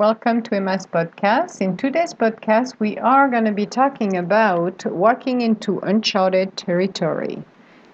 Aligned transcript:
welcome 0.00 0.40
to 0.40 0.56
Emma's 0.56 0.86
podcast. 0.86 1.60
In 1.60 1.76
today's 1.76 2.14
podcast, 2.14 2.80
we 2.80 2.96
are 2.96 3.28
going 3.28 3.44
to 3.44 3.52
be 3.52 3.66
talking 3.66 4.16
about 4.16 4.86
walking 4.86 5.42
into 5.42 5.78
uncharted 5.80 6.56
territory. 6.56 7.44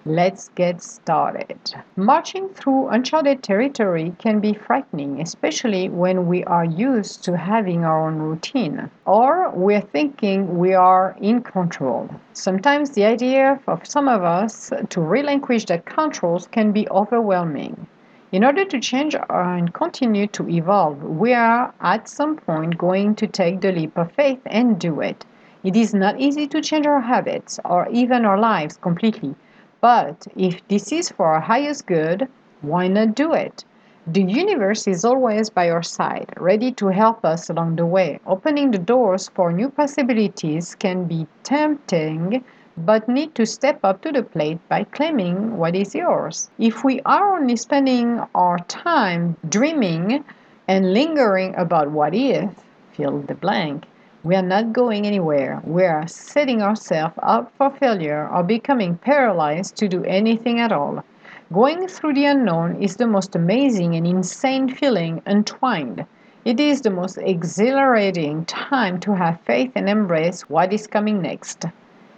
Let's 0.05 0.47
get 0.55 0.81
started. 0.81 1.59
Marching 1.97 2.47
through 2.47 2.87
uncharted 2.87 3.43
territory 3.43 4.13
can 4.19 4.39
be 4.39 4.53
frightening, 4.53 5.19
especially 5.19 5.89
when 5.89 6.27
we 6.27 6.45
are 6.45 6.63
used 6.63 7.25
to 7.25 7.35
having 7.35 7.83
our 7.83 8.07
own 8.07 8.19
routine 8.19 8.89
or 9.03 9.51
we're 9.53 9.81
thinking 9.81 10.57
we 10.57 10.73
are 10.73 11.13
in 11.19 11.41
control. 11.41 12.09
Sometimes 12.31 12.91
the 12.91 13.03
idea 13.03 13.59
of 13.67 13.85
some 13.85 14.07
of 14.07 14.23
us 14.23 14.71
to 14.91 15.01
relinquish 15.01 15.65
that 15.65 15.85
controls 15.85 16.47
can 16.47 16.71
be 16.71 16.87
overwhelming. 16.87 17.85
In 18.31 18.43
order 18.43 18.65
to 18.65 18.79
change 18.79 19.15
and 19.29 19.73
continue 19.73 20.27
to 20.27 20.49
evolve, 20.49 21.03
we 21.03 21.33
are 21.33 21.73
at 21.81 22.07
some 22.07 22.37
point 22.37 22.77
going 22.77 23.15
to 23.15 23.27
take 23.27 23.61
the 23.61 23.71
leap 23.71 23.97
of 23.97 24.11
faith 24.11 24.41
and 24.45 24.79
do 24.79 25.01
it. 25.01 25.25
It 25.63 25.75
is 25.75 25.93
not 25.93 26.19
easy 26.19 26.47
to 26.47 26.61
change 26.61 26.87
our 26.87 27.01
habits 27.01 27.59
or 27.65 27.87
even 27.89 28.25
our 28.25 28.37
lives 28.39 28.77
completely 28.77 29.35
but 29.79 30.25
if 30.35 30.67
this 30.69 30.91
is 30.91 31.09
for 31.11 31.27
our 31.27 31.39
highest 31.39 31.85
good, 31.85 32.27
why 32.61 32.87
not 32.87 33.13
do 33.13 33.33
it? 33.33 33.63
The 34.07 34.23
universe 34.23 34.87
is 34.87 35.05
always 35.05 35.49
by 35.49 35.69
our 35.69 35.83
side, 35.83 36.33
ready 36.37 36.71
to 36.73 36.87
help 36.87 37.23
us 37.23 37.49
along 37.49 37.75
the 37.75 37.85
way. 37.85 38.19
Opening 38.25 38.71
the 38.71 38.79
doors 38.79 39.29
for 39.35 39.51
new 39.51 39.69
possibilities 39.69 40.73
can 40.75 41.05
be 41.05 41.27
tempting, 41.43 42.43
but 42.77 43.09
need 43.09 43.33
to 43.33 43.45
step 43.45 43.79
up 43.83 44.01
to 44.01 44.11
the 44.11 44.21
plate 44.21 44.59
by 44.69 44.83
claiming 44.83 45.57
what 45.57 45.75
is 45.75 45.95
yours. 45.95 46.49
If 46.59 46.83
we 46.83 47.01
are 47.05 47.35
only 47.35 47.55
spending 47.55 48.21
our 48.35 48.59
time 48.67 49.35
dreaming 49.49 50.23
and 50.67 50.93
lingering 50.93 51.55
about 51.55 51.89
what 51.89 52.13
if, 52.13 52.51
fill 52.91 53.21
the 53.21 53.33
blank, 53.33 53.85
we 54.23 54.35
are 54.35 54.43
not 54.43 54.73
going 54.73 55.07
anywhere. 55.07 55.61
We 55.63 55.85
are 55.85 56.07
setting 56.07 56.61
ourselves 56.61 57.15
up 57.23 57.51
for 57.57 57.71
failure 57.71 58.29
or 58.29 58.43
becoming 58.43 58.97
paralyzed 58.97 59.75
to 59.77 59.87
do 59.87 60.03
anything 60.03 60.59
at 60.59 60.71
all. 60.71 61.03
Going 61.51 61.87
through 61.87 62.13
the 62.13 62.25
unknown 62.25 62.81
is 62.83 62.97
the 62.97 63.07
most 63.07 63.35
amazing 63.35 63.95
and 63.95 64.05
insane 64.05 64.69
feeling 64.69 65.21
entwined. 65.25 66.05
It 66.45 66.59
is 66.59 66.81
the 66.81 66.91
most 66.91 67.17
exhilarating 67.17 68.45
time 68.45 68.99
to 68.99 69.15
have 69.15 69.41
faith 69.41 69.71
and 69.75 69.89
embrace 69.89 70.41
what 70.49 70.71
is 70.71 70.87
coming 70.87 71.21
next. 71.21 71.65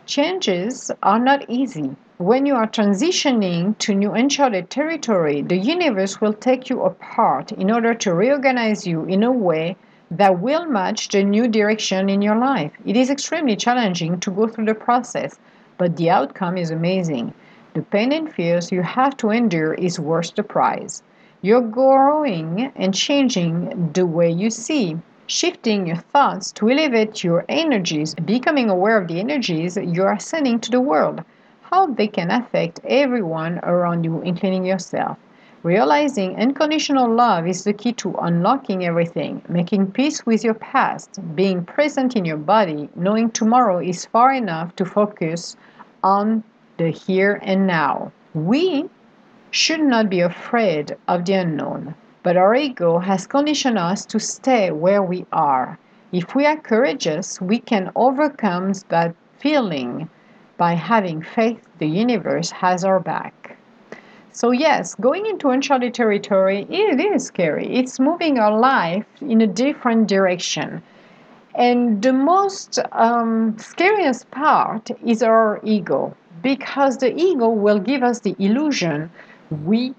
Changes 0.10 0.90
are 1.04 1.20
not 1.20 1.48
easy. 1.48 1.96
When 2.18 2.48
you 2.48 2.56
are 2.56 2.66
transitioning 2.66 3.78
to 3.78 3.94
new 3.94 4.12
uncharted 4.12 4.72
territory, 4.72 5.44
the 5.44 5.56
universe 5.56 6.20
will 6.20 6.34
take 6.34 6.68
you 6.68 6.82
apart 6.82 7.52
in 7.52 7.70
order 7.70 7.94
to 7.94 8.16
reorganize 8.16 8.88
you 8.88 9.04
in 9.04 9.22
a 9.22 9.32
way 9.32 9.76
that 10.10 10.40
will 10.40 10.66
match 10.66 11.10
the 11.10 11.24
new 11.24 11.48
direction 11.48 12.10
in 12.10 12.24
your 12.24 12.38
life. 12.38 12.72
It 12.88 12.98
is 12.98 13.12
extremely 13.12 13.56
challenging 13.56 14.20
to 14.22 14.32
go 14.32 14.48
through 14.48 14.66
the 14.66 14.74
process, 14.74 15.38
but 15.78 15.96
the 15.96 16.10
outcome 16.10 16.58
is 16.58 16.72
amazing. 16.72 17.36
The 17.76 17.84
pain 17.84 18.12
and 18.12 18.34
fears 18.34 18.72
you 18.72 18.82
have 18.82 19.16
to 19.18 19.30
endure 19.30 19.76
is 19.76 20.00
worth 20.00 20.34
the 20.34 20.42
price. 20.42 21.04
You're 21.44 21.62
growing 21.62 22.72
and 22.76 22.96
changing 22.96 23.92
the 23.94 24.08
way 24.08 24.32
you 24.32 24.50
see, 24.50 24.98
shifting 25.30 25.86
your 25.86 25.96
thoughts 25.96 26.52
to 26.52 26.68
elevate 26.72 27.24
your 27.24 27.46
energies, 27.48 28.16
becoming 28.16 28.68
aware 28.68 28.98
of 28.98 29.08
the 29.08 29.20
energies 29.20 29.78
you 29.78 30.04
are 30.04 30.20
sending 30.20 30.60
to 30.60 30.72
the 30.72 30.82
world, 30.82 31.24
how 31.62 31.86
they 31.86 32.08
can 32.08 32.32
affect 32.32 32.80
everyone 32.84 33.60
around 33.60 34.04
you, 34.04 34.22
including 34.22 34.66
yourself. 34.66 35.20
Realizing 35.62 36.36
unconditional 36.36 37.14
love 37.14 37.46
is 37.46 37.64
the 37.64 37.74
key 37.74 37.94
to 37.94 38.16
unlocking 38.22 38.86
everything, 38.86 39.40
making 39.48 39.92
peace 39.92 40.26
with 40.26 40.44
your 40.44 40.56
past, 40.56 41.20
being 41.36 41.64
present 41.64 42.16
in 42.16 42.26
your 42.26 42.38
body, 42.38 42.90
knowing 42.96 43.30
tomorrow 43.30 43.78
is 43.78 44.06
far 44.06 44.34
enough 44.34 44.76
to 44.78 44.86
focus 44.86 45.56
on 46.04 46.44
the 46.78 46.90
here 46.90 47.40
and 47.44 47.68
now. 47.68 48.12
We 48.34 48.90
should 49.52 49.82
not 49.82 50.10
be 50.10 50.22
afraid 50.22 50.98
of 51.08 51.26
the 51.26 51.34
unknown, 51.34 51.94
but 52.24 52.38
our 52.38 52.56
ego 52.56 53.00
has 53.00 53.28
conditioned 53.28 53.78
us 53.78 54.06
to 54.06 54.20
stay 54.20 54.72
where 54.72 55.02
we 55.02 55.26
are. 55.32 55.78
If 56.12 56.36
we 56.36 56.46
are 56.46 56.58
courageous, 56.58 57.40
we 57.40 57.60
can 57.60 57.92
overcome 57.96 58.74
that 58.90 59.16
feeling 59.40 60.10
by 60.58 60.74
having 60.74 61.22
faith 61.22 61.66
the 61.78 61.88
universe 61.88 62.52
has 62.52 62.84
our 62.84 63.00
back. 63.00 63.58
So, 64.32 64.52
yes, 64.52 64.96
going 64.96 65.26
into 65.26 65.50
uncharted 65.50 65.94
territory, 65.94 66.68
it 66.70 67.00
is 67.00 67.26
scary. 67.26 67.68
It's 67.76 68.00
moving 68.00 68.38
our 68.38 68.58
life 68.58 69.06
in 69.22 69.42
a 69.42 69.48
different 69.48 70.08
direction. 70.08 70.82
And 71.56 72.02
the 72.02 72.14
most 72.14 72.80
um, 72.92 73.58
scariest 73.58 74.30
part 74.32 74.92
is 75.06 75.24
our 75.24 75.60
ego, 75.64 76.16
because 76.42 76.98
the 76.98 77.14
ego 77.16 77.50
will 77.50 77.80
give 77.80 78.04
us 78.04 78.20
the 78.20 78.36
illusion 78.40 79.10
we 79.66 79.94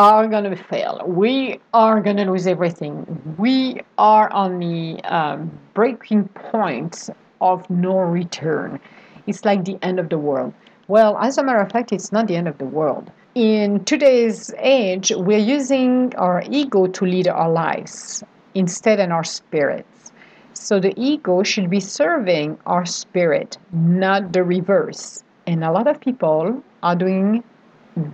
are 0.00 0.26
going 0.26 0.44
to 0.44 0.56
fail. 0.56 1.02
We 1.06 1.60
are 1.74 2.00
going 2.00 2.16
to 2.16 2.24
lose 2.24 2.46
everything. 2.46 3.34
We 3.38 3.80
are 3.98 4.32
on 4.32 4.58
the 4.58 5.00
um, 5.04 5.50
breaking 5.74 6.28
point 6.28 7.10
of 7.40 7.68
no 7.68 7.98
return. 7.98 8.80
It's 9.26 9.44
like 9.44 9.64
the 9.64 9.78
end 9.82 10.00
of 10.00 10.08
the 10.08 10.18
world. 10.18 10.54
Well, 10.88 11.18
as 11.18 11.38
a 11.38 11.42
matter 11.42 11.60
of 11.60 11.70
fact, 11.70 11.92
it's 11.92 12.12
not 12.12 12.26
the 12.26 12.36
end 12.36 12.48
of 12.48 12.58
the 12.58 12.64
world 12.64 13.10
in 13.34 13.84
today's 13.84 14.52
age, 14.58 15.12
we're 15.14 15.38
using 15.38 16.12
our 16.16 16.42
ego 16.50 16.86
to 16.88 17.04
lead 17.04 17.28
our 17.28 17.50
lives 17.50 18.24
instead 18.54 18.98
than 18.98 19.12
our 19.12 19.22
spirits. 19.22 20.12
So 20.52 20.80
the 20.80 20.92
ego 21.00 21.44
should 21.44 21.70
be 21.70 21.80
serving 21.80 22.58
our 22.66 22.84
spirit, 22.84 23.56
not 23.72 24.32
the 24.32 24.42
reverse. 24.42 25.22
And 25.46 25.62
a 25.62 25.70
lot 25.70 25.86
of 25.86 26.00
people 26.00 26.62
are 26.82 26.96
doing 26.96 27.44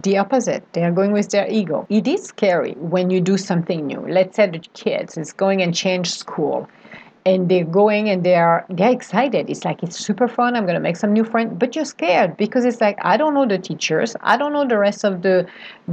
the 0.03 0.19
opposite. 0.19 0.65
They 0.73 0.83
are 0.85 0.93
going 0.93 1.13
with 1.13 1.31
their 1.31 1.49
ego. 1.49 1.87
It 1.89 2.07
is 2.07 2.25
scary 2.25 2.73
when 2.73 3.11
you 3.11 3.21
do 3.21 3.37
something 3.37 3.87
new. 3.87 4.01
Let's 4.09 4.37
say 4.37 4.49
the 4.49 4.59
kids 4.75 5.17
is 5.17 5.33
going 5.33 5.63
and 5.63 5.75
change 5.75 6.11
school 6.11 6.69
and 7.27 7.49
they're 7.49 7.65
going 7.65 8.09
and 8.09 8.25
they're 8.25 8.65
they're 8.71 8.93
excited 8.93 9.51
it's 9.51 9.65
like 9.65 9.83
it's 9.83 9.99
super 9.99 10.29
fun 10.29 10.55
i'm 10.55 10.65
to 10.77 10.81
make 10.81 10.97
some 10.97 11.13
new 11.13 11.25
friends 11.25 11.53
but 11.59 11.75
you're 11.75 11.85
scared 11.85 12.37
because 12.37 12.65
it's 12.65 12.81
like 12.81 12.97
i 13.03 13.17
don't 13.17 13.35
know 13.35 13.45
the 13.45 13.59
teachers 13.59 14.15
i 14.21 14.37
don't 14.37 14.53
know 14.53 14.67
the 14.67 14.79
rest 14.79 15.05
of 15.05 15.23
the 15.23 15.45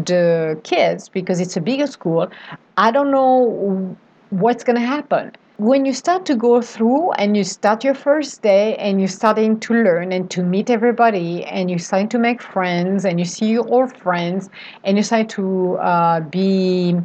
the 0.06 0.60
kids 0.64 1.10
because 1.10 1.40
it's 1.40 1.58
a 1.58 1.62
bigger 1.62 1.88
school 1.88 2.30
i 2.78 2.92
don't 2.92 3.10
know 3.10 3.98
what's 4.30 4.64
to 4.76 4.86
happen 4.86 5.32
when 5.64 5.86
you 5.86 5.94
start 5.94 6.26
to 6.26 6.36
go 6.36 6.62
through 6.62 7.14
and 7.14 7.38
you 7.38 7.44
start 7.46 7.86
your 7.86 7.94
first 7.94 8.42
day 8.42 8.76
and 8.76 9.00
you're 9.00 9.08
starting 9.08 9.58
to 9.62 9.74
learn 9.74 10.12
and 10.12 10.30
to 10.30 10.44
meet 10.44 10.70
everybody 10.70 11.46
and 11.46 11.70
you're 11.70 11.80
starting 11.80 12.10
to 12.10 12.20
make 12.20 12.42
friends 12.42 13.06
and 13.06 13.18
you 13.18 13.24
see 13.24 13.52
your 13.52 13.66
old 13.70 13.96
friends 13.96 14.50
and 14.84 14.98
you 14.98 15.04
start 15.04 15.30
to 15.30 15.78
uh, 15.78 16.20
be 16.20 16.98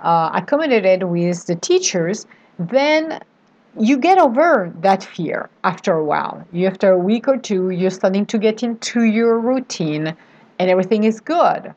uh, 0.00 0.30
accommodated 0.34 1.04
with 1.04 1.46
the 1.46 1.54
teachers 1.54 2.26
then 2.58 3.18
you 3.80 3.96
get 3.96 4.18
over 4.18 4.70
that 4.82 5.02
fear 5.02 5.48
after 5.64 5.94
a 5.94 6.04
while. 6.04 6.46
You, 6.52 6.66
after 6.66 6.92
a 6.92 6.98
week 6.98 7.26
or 7.26 7.38
two, 7.38 7.70
you're 7.70 7.90
starting 7.90 8.26
to 8.26 8.38
get 8.38 8.62
into 8.62 9.04
your 9.04 9.40
routine 9.40 10.14
and 10.58 10.70
everything 10.70 11.04
is 11.04 11.20
good. 11.20 11.72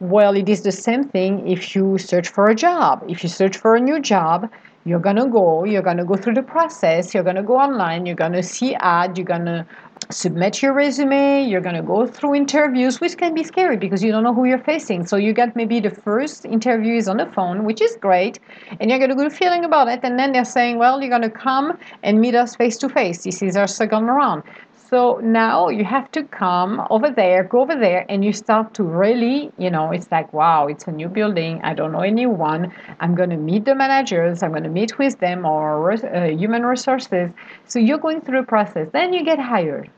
Well, 0.00 0.36
it 0.36 0.48
is 0.48 0.62
the 0.62 0.72
same 0.72 1.04
thing 1.04 1.46
if 1.46 1.76
you 1.76 1.98
search 1.98 2.28
for 2.28 2.48
a 2.48 2.54
job. 2.54 3.04
If 3.08 3.22
you 3.22 3.28
search 3.28 3.56
for 3.58 3.76
a 3.76 3.80
new 3.80 4.00
job, 4.00 4.50
you're 4.86 5.00
going 5.00 5.16
to 5.16 5.26
go, 5.26 5.64
you're 5.64 5.82
going 5.82 5.96
to 5.96 6.04
go 6.04 6.14
through 6.14 6.34
the 6.34 6.42
process, 6.42 7.12
you're 7.12 7.24
going 7.24 7.36
to 7.36 7.42
go 7.42 7.56
online, 7.58 8.06
you're 8.06 8.14
going 8.14 8.32
to 8.32 8.42
see 8.42 8.74
ad, 8.76 9.18
you're 9.18 9.26
going 9.26 9.44
to 9.44 9.66
submit 10.10 10.62
your 10.62 10.72
resume, 10.72 11.44
you're 11.44 11.60
going 11.60 11.74
to 11.74 11.82
go 11.82 12.06
through 12.06 12.36
interviews, 12.36 13.00
which 13.00 13.16
can 13.16 13.34
be 13.34 13.42
scary 13.42 13.76
because 13.76 14.02
you 14.04 14.12
don't 14.12 14.22
know 14.22 14.32
who 14.32 14.44
you're 14.44 14.62
facing. 14.62 15.04
So 15.04 15.16
you 15.16 15.32
get 15.32 15.56
maybe 15.56 15.80
the 15.80 15.90
first 15.90 16.44
interview 16.44 16.94
is 16.94 17.08
on 17.08 17.16
the 17.16 17.26
phone, 17.26 17.64
which 17.64 17.82
is 17.82 17.96
great, 18.00 18.38
and 18.78 18.88
you 18.88 18.98
get 18.98 19.10
a 19.10 19.16
good 19.16 19.32
feeling 19.32 19.64
about 19.64 19.88
it. 19.88 20.00
And 20.04 20.16
then 20.16 20.30
they're 20.30 20.44
saying, 20.44 20.78
well, 20.78 21.00
you're 21.00 21.10
going 21.10 21.22
to 21.22 21.30
come 21.30 21.76
and 22.04 22.20
meet 22.20 22.36
us 22.36 22.54
face 22.54 22.78
to 22.78 22.88
face. 22.88 23.24
This 23.24 23.42
is 23.42 23.56
our 23.56 23.66
second 23.66 24.04
round. 24.06 24.44
So 24.88 25.18
now 25.20 25.68
you 25.68 25.84
have 25.84 26.12
to 26.12 26.22
come 26.22 26.86
over 26.90 27.10
there, 27.10 27.42
go 27.42 27.60
over 27.62 27.74
there, 27.74 28.06
and 28.08 28.24
you 28.24 28.32
start 28.32 28.72
to 28.74 28.84
really, 28.84 29.50
you 29.58 29.68
know, 29.68 29.90
it's 29.90 30.08
like, 30.12 30.32
wow, 30.32 30.68
it's 30.68 30.86
a 30.86 30.92
new 30.92 31.08
building. 31.08 31.60
I 31.64 31.74
don't 31.74 31.90
know 31.90 32.02
anyone. 32.02 32.72
I'm 33.00 33.16
going 33.16 33.30
to 33.30 33.36
meet 33.36 33.64
the 33.64 33.74
managers. 33.74 34.44
I'm 34.44 34.52
going 34.52 34.62
to 34.62 34.68
meet 34.68 34.96
with 34.96 35.18
them 35.18 35.44
or 35.44 35.90
uh, 35.90 36.28
human 36.28 36.64
resources. 36.64 37.32
So 37.64 37.80
you're 37.80 37.98
going 37.98 38.20
through 38.20 38.42
the 38.42 38.46
process. 38.46 38.86
Then 38.92 39.12
you 39.12 39.24
get 39.24 39.40
hired. 39.40 39.90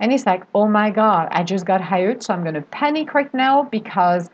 And 0.00 0.12
it's 0.12 0.26
like, 0.26 0.42
oh 0.56 0.66
my 0.66 0.90
God, 0.90 1.28
I 1.30 1.44
just 1.44 1.64
got 1.64 1.80
hired. 1.80 2.24
So 2.24 2.34
I'm 2.34 2.42
going 2.42 2.56
to 2.56 2.62
panic 2.62 3.14
right 3.14 3.32
now 3.32 3.62
because 3.62 4.28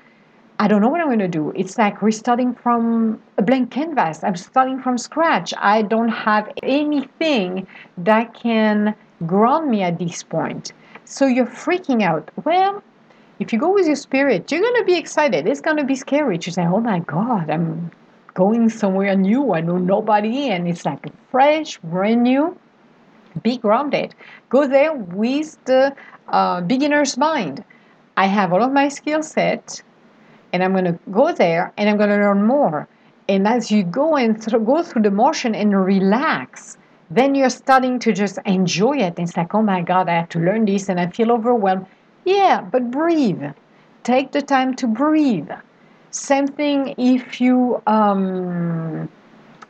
I 0.58 0.68
don't 0.68 0.80
know 0.80 0.88
what 0.88 1.02
I'm 1.02 1.08
going 1.08 1.18
to 1.18 1.28
do. 1.28 1.52
It's 1.54 1.76
like 1.76 2.00
restarting 2.00 2.54
from 2.54 3.20
a 3.36 3.42
blank 3.42 3.72
canvas. 3.72 4.24
I'm 4.24 4.36
starting 4.36 4.80
from 4.80 4.96
scratch. 4.96 5.52
I 5.58 5.82
don't 5.82 6.08
have 6.08 6.50
anything 6.62 7.66
that 7.98 8.32
can 8.32 8.94
ground 9.26 9.70
me 9.70 9.82
at 9.82 9.98
this 9.98 10.22
point. 10.22 10.72
So 11.04 11.26
you're 11.26 11.46
freaking 11.46 12.02
out. 12.02 12.30
Well, 12.44 12.82
if 13.38 13.52
you 13.52 13.58
go 13.58 13.72
with 13.72 13.86
your 13.86 13.96
spirit, 13.96 14.50
you're 14.50 14.60
going 14.60 14.76
to 14.76 14.84
be 14.84 14.96
excited. 14.96 15.46
It's 15.46 15.60
going 15.60 15.76
to 15.76 15.84
be 15.84 15.94
scary 15.94 16.38
to 16.38 16.52
say, 16.52 16.66
oh 16.66 16.80
my 16.80 17.00
God, 17.00 17.50
I'm 17.50 17.90
going 18.34 18.68
somewhere 18.68 19.16
new. 19.16 19.54
I 19.54 19.60
know 19.60 19.78
nobody, 19.78 20.48
and 20.50 20.68
it's 20.68 20.84
like 20.84 21.06
fresh, 21.30 21.78
brand 21.78 22.22
new. 22.22 22.58
Be 23.42 23.56
grounded. 23.56 24.14
Go 24.48 24.66
there 24.66 24.94
with 24.94 25.62
the 25.64 25.94
uh, 26.28 26.60
beginner's 26.62 27.16
mind. 27.16 27.64
I 28.16 28.26
have 28.26 28.52
all 28.52 28.62
of 28.62 28.72
my 28.72 28.88
skill 28.88 29.22
set, 29.22 29.82
and 30.52 30.62
I'm 30.62 30.72
going 30.72 30.86
to 30.86 30.98
go 31.10 31.32
there 31.32 31.72
and 31.76 31.88
I'm 31.88 31.96
going 31.96 32.10
to 32.10 32.16
learn 32.16 32.44
more. 32.46 32.88
And 33.28 33.46
as 33.46 33.70
you 33.70 33.84
go 33.84 34.16
and 34.16 34.40
th- 34.42 34.64
go 34.64 34.82
through 34.82 35.02
the 35.02 35.10
motion 35.10 35.54
and 35.54 35.78
relax, 35.84 36.78
then 37.10 37.34
you're 37.34 37.50
starting 37.50 37.98
to 38.00 38.12
just 38.12 38.38
enjoy 38.44 38.98
it. 38.98 39.14
It's 39.18 39.36
like, 39.36 39.54
oh 39.54 39.62
my 39.62 39.82
God, 39.82 40.08
I 40.08 40.14
have 40.14 40.28
to 40.30 40.38
learn 40.38 40.66
this 40.66 40.88
and 40.88 41.00
I 41.00 41.06
feel 41.08 41.32
overwhelmed. 41.32 41.86
Yeah, 42.24 42.60
but 42.60 42.90
breathe. 42.90 43.42
Take 44.04 44.32
the 44.32 44.42
time 44.42 44.74
to 44.76 44.86
breathe. 44.86 45.50
Same 46.10 46.46
thing 46.46 46.94
if 46.98 47.40
you, 47.40 47.82
um, 47.86 49.08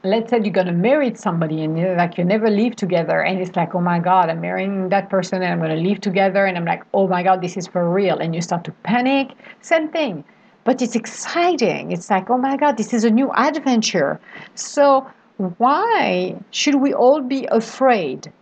let's 0.02 0.30
say 0.30 0.40
you're 0.40 0.50
going 0.50 0.66
to 0.66 0.72
marry 0.72 1.14
somebody 1.14 1.62
and 1.62 1.78
you're 1.78 1.96
like 1.96 2.18
you 2.18 2.24
never 2.24 2.48
live 2.50 2.76
together 2.76 3.22
and 3.22 3.40
it's 3.40 3.56
like, 3.56 3.74
oh 3.74 3.80
my 3.80 3.98
God, 3.98 4.30
I'm 4.30 4.40
marrying 4.40 4.88
that 4.88 5.10
person 5.10 5.42
and 5.42 5.52
I'm 5.52 5.58
going 5.58 5.76
to 5.76 5.88
live 5.88 6.00
together. 6.00 6.46
And 6.46 6.56
I'm 6.56 6.64
like, 6.64 6.84
oh 6.94 7.06
my 7.06 7.22
God, 7.22 7.40
this 7.40 7.56
is 7.56 7.66
for 7.66 7.88
real. 7.88 8.18
And 8.18 8.34
you 8.34 8.40
start 8.42 8.64
to 8.64 8.72
panic. 8.82 9.32
Same 9.60 9.88
thing 9.88 10.24
but 10.68 10.82
it's 10.82 10.94
exciting. 10.94 11.92
It's 11.92 12.10
like, 12.10 12.28
oh 12.28 12.36
my 12.36 12.54
God, 12.58 12.76
this 12.76 12.92
is 12.92 13.02
a 13.02 13.10
new 13.10 13.32
adventure. 13.32 14.20
So, 14.54 15.10
why 15.38 16.34
should 16.50 16.74
we 16.74 16.92
all 16.92 17.22
be 17.22 17.46
afraid 17.46 18.32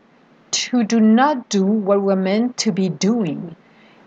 to 0.50 0.82
do 0.82 0.98
not 0.98 1.46
do 1.50 1.62
what 1.62 2.00
we're 2.00 2.16
meant 2.16 2.56
to 2.56 2.72
be 2.72 2.88
doing? 2.88 3.54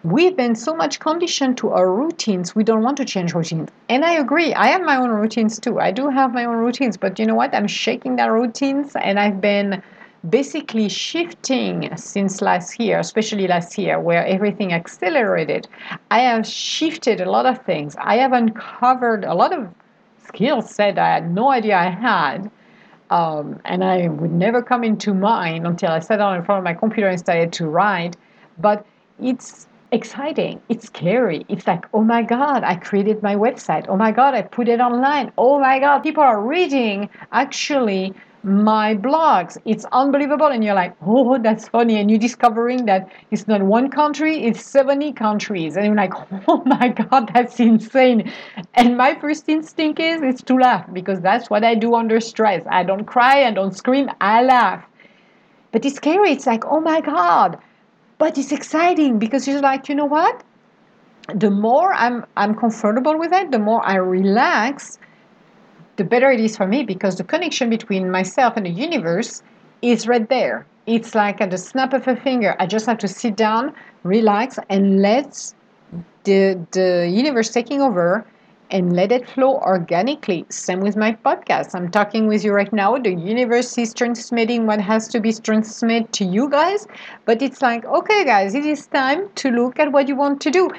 We've 0.04 0.36
been 0.36 0.56
so 0.56 0.76
much 0.76 1.00
conditioned 1.00 1.58
to 1.60 1.70
our 1.70 1.94
routines, 1.94 2.56
we 2.56 2.64
don't 2.64 2.82
want 2.82 2.98
to 2.98 3.06
change 3.06 3.36
routines. 3.36 3.70
And 3.90 4.04
I 4.04 4.14
agree, 4.14 4.56
I 4.56 4.68
have 4.70 4.82
my 4.82 4.96
own 4.96 5.12
routines 5.12 5.60
too. 5.60 5.80
I 5.80 5.92
do 5.92 6.10
have 6.10 6.34
my 6.34 6.46
own 6.46 6.56
routines, 6.56 6.98
but 6.98 7.20
you 7.20 7.28
know 7.28 7.36
what? 7.36 7.54
I'm 7.54 7.68
shaking 7.68 8.16
that 8.16 8.32
routines 8.32 8.96
and 8.96 9.20
I've 9.20 9.40
been 9.40 9.84
basically 10.28 10.90
shifting 10.90 11.96
since 11.96 12.42
last 12.42 12.80
year, 12.80 12.98
especially 12.98 13.48
last 13.48 13.78
year, 13.78 14.00
where 14.00 14.26
everything 14.26 14.74
accelerated. 14.74 15.68
I 16.10 16.22
have 16.22 16.48
shifted 16.48 17.22
a 17.22 17.30
lot 17.30 17.46
of 17.46 17.64
things. 17.66 17.96
I 18.00 18.18
have 18.18 18.34
uncovered 18.34 19.26
a 19.26 19.36
lot 19.36 19.54
of 19.54 19.68
skill 20.26 20.64
set 20.64 20.98
I 20.98 21.14
had 21.14 21.32
no 21.32 21.52
idea 21.52 21.78
I 21.78 21.90
had. 21.90 22.50
Um, 23.10 23.60
and 23.66 23.84
I 23.84 24.08
would 24.08 24.32
never 24.32 24.62
come 24.62 24.84
into 24.84 25.14
mind 25.14 25.66
until 25.66 25.92
I 25.92 26.00
sat 26.00 26.18
down 26.18 26.36
in 26.36 26.44
front 26.44 26.60
of 26.60 26.64
my 26.64 26.74
computer 26.74 27.08
and 27.08 27.20
started 27.20 27.52
to 27.54 27.68
write. 27.68 28.16
But 28.58 28.86
it's 29.22 29.68
exciting. 29.92 30.62
It's 30.70 30.88
scary. 30.88 31.46
It's 31.50 31.66
like, 31.66 31.86
oh 31.94 32.04
my 32.04 32.22
God, 32.22 32.64
I 32.64 32.76
created 32.76 33.24
my 33.24 33.36
website. 33.36 33.86
Oh 33.90 33.98
my 33.98 34.12
God, 34.12 34.34
I 34.36 34.44
put 34.44 34.68
it 34.68 34.80
online. 34.80 35.32
Oh 35.38 35.60
my 35.60 35.80
God, 35.80 36.00
people 36.00 36.24
are 36.24 36.42
reading 36.42 37.10
actually 37.32 38.14
my 38.44 38.96
blogs. 38.96 39.58
It's 39.66 39.86
unbelievable. 39.92 40.48
And 40.48 40.64
you're 40.64 40.76
like, 40.76 40.96
oh, 41.02 41.38
that's 41.38 41.68
funny. 41.68 42.00
And 42.00 42.10
you're 42.10 42.20
discovering 42.20 42.86
that 42.86 43.12
it's 43.32 43.48
not 43.48 43.62
one 43.62 43.90
country, 43.90 44.44
it's 44.44 44.66
70 44.66 45.14
countries. 45.14 45.76
And 45.76 45.86
you're 45.86 45.96
like, 45.96 46.14
oh 46.48 46.64
my 46.66 46.90
God, 46.90 47.32
that's 47.34 47.60
insane. 47.60 48.32
And 48.76 48.98
my 48.98 49.16
first 49.16 49.50
instinct 49.50 50.00
is, 50.00 50.22
it's 50.22 50.42
to 50.44 50.56
laugh 50.56 50.86
because 50.94 51.20
that's 51.22 51.50
what 51.50 51.64
I 51.64 51.76
do 51.76 51.96
under 51.96 52.20
stress. 52.20 52.64
I 52.70 52.84
don't 52.84 53.06
cry, 53.06 53.46
I 53.46 53.52
don't 53.52 53.76
scream, 53.76 54.10
I 54.22 54.44
laugh. 54.44 54.86
But 55.72 55.86
it's 55.86 55.98
scary. 55.98 56.32
It's 56.32 56.48
like, 56.48 56.66
oh 56.66 56.82
my 56.82 57.02
God. 57.02 57.60
But 58.18 58.38
it's 58.38 58.52
exciting 58.52 59.20
because 59.20 59.48
you're 59.48 59.62
like, 59.62 59.88
you 59.88 59.96
know 59.96 60.06
what? 60.06 60.44
The 61.36 61.52
more 61.52 61.94
I'm, 61.94 62.26
I'm 62.36 62.56
comfortable 62.56 63.18
with 63.18 63.32
it, 63.32 63.52
the 63.52 63.60
more 63.60 63.86
I 63.86 63.96
relax 63.96 64.98
the 66.00 66.06
better 66.06 66.32
it 66.32 66.40
is 66.40 66.56
for 66.56 66.66
me 66.66 66.82
because 66.82 67.18
the 67.18 67.26
connection 67.26 67.70
between 67.70 68.10
myself 68.10 68.56
and 68.56 68.66
the 68.66 68.70
universe 68.70 69.44
is 69.82 70.08
right 70.08 70.28
there. 70.30 70.66
It's 70.88 71.14
like 71.14 71.42
at 71.42 71.52
the 71.52 71.58
snap 71.58 71.94
of 71.94 72.08
a 72.08 72.16
finger. 72.16 72.56
I 72.58 72.68
just 72.68 72.86
have 72.86 72.98
to 73.00 73.08
sit 73.08 73.36
down, 73.36 73.74
relax, 74.04 74.58
and 74.70 75.02
let 75.02 75.54
the, 76.24 76.58
the 76.72 77.12
universe 77.14 77.50
taking 77.50 77.82
over 77.82 78.26
and 78.72 78.96
let 78.96 79.12
it 79.12 79.28
flow 79.28 79.58
organically. 79.58 80.46
Same 80.50 80.80
with 80.80 80.96
my 80.96 81.12
podcast. 81.26 81.76
I'm 81.76 81.92
talking 81.92 82.28
with 82.28 82.46
you 82.46 82.54
right 82.54 82.72
now. 82.72 82.98
The 82.98 83.14
universe 83.14 83.78
is 83.78 83.94
transmitting 83.94 84.68
what 84.68 84.80
has 84.80 85.10
to 85.10 85.20
be 85.20 85.34
transmitted 85.34 86.14
to 86.14 86.24
you 86.24 86.50
guys. 86.50 86.88
But 87.26 87.42
it's 87.42 87.62
like, 87.62 87.84
okay, 87.84 88.24
guys, 88.24 88.56
it 88.56 88.66
is 88.66 88.88
time 88.88 89.30
to 89.36 89.52
look 89.52 89.80
at 89.80 89.92
what 89.92 90.08
you 90.08 90.16
want 90.16 90.40
to 90.42 90.50
do 90.50 90.70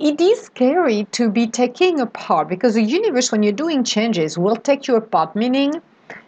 it 0.00 0.18
is 0.18 0.40
scary 0.40 1.04
to 1.12 1.30
be 1.30 1.46
taking 1.46 2.00
apart 2.00 2.48
because 2.48 2.74
the 2.74 2.82
universe, 2.82 3.30
when 3.30 3.42
you're 3.42 3.52
doing 3.52 3.84
changes, 3.84 4.38
will 4.38 4.56
take 4.56 4.88
you 4.88 4.96
apart, 4.96 5.36
meaning 5.36 5.74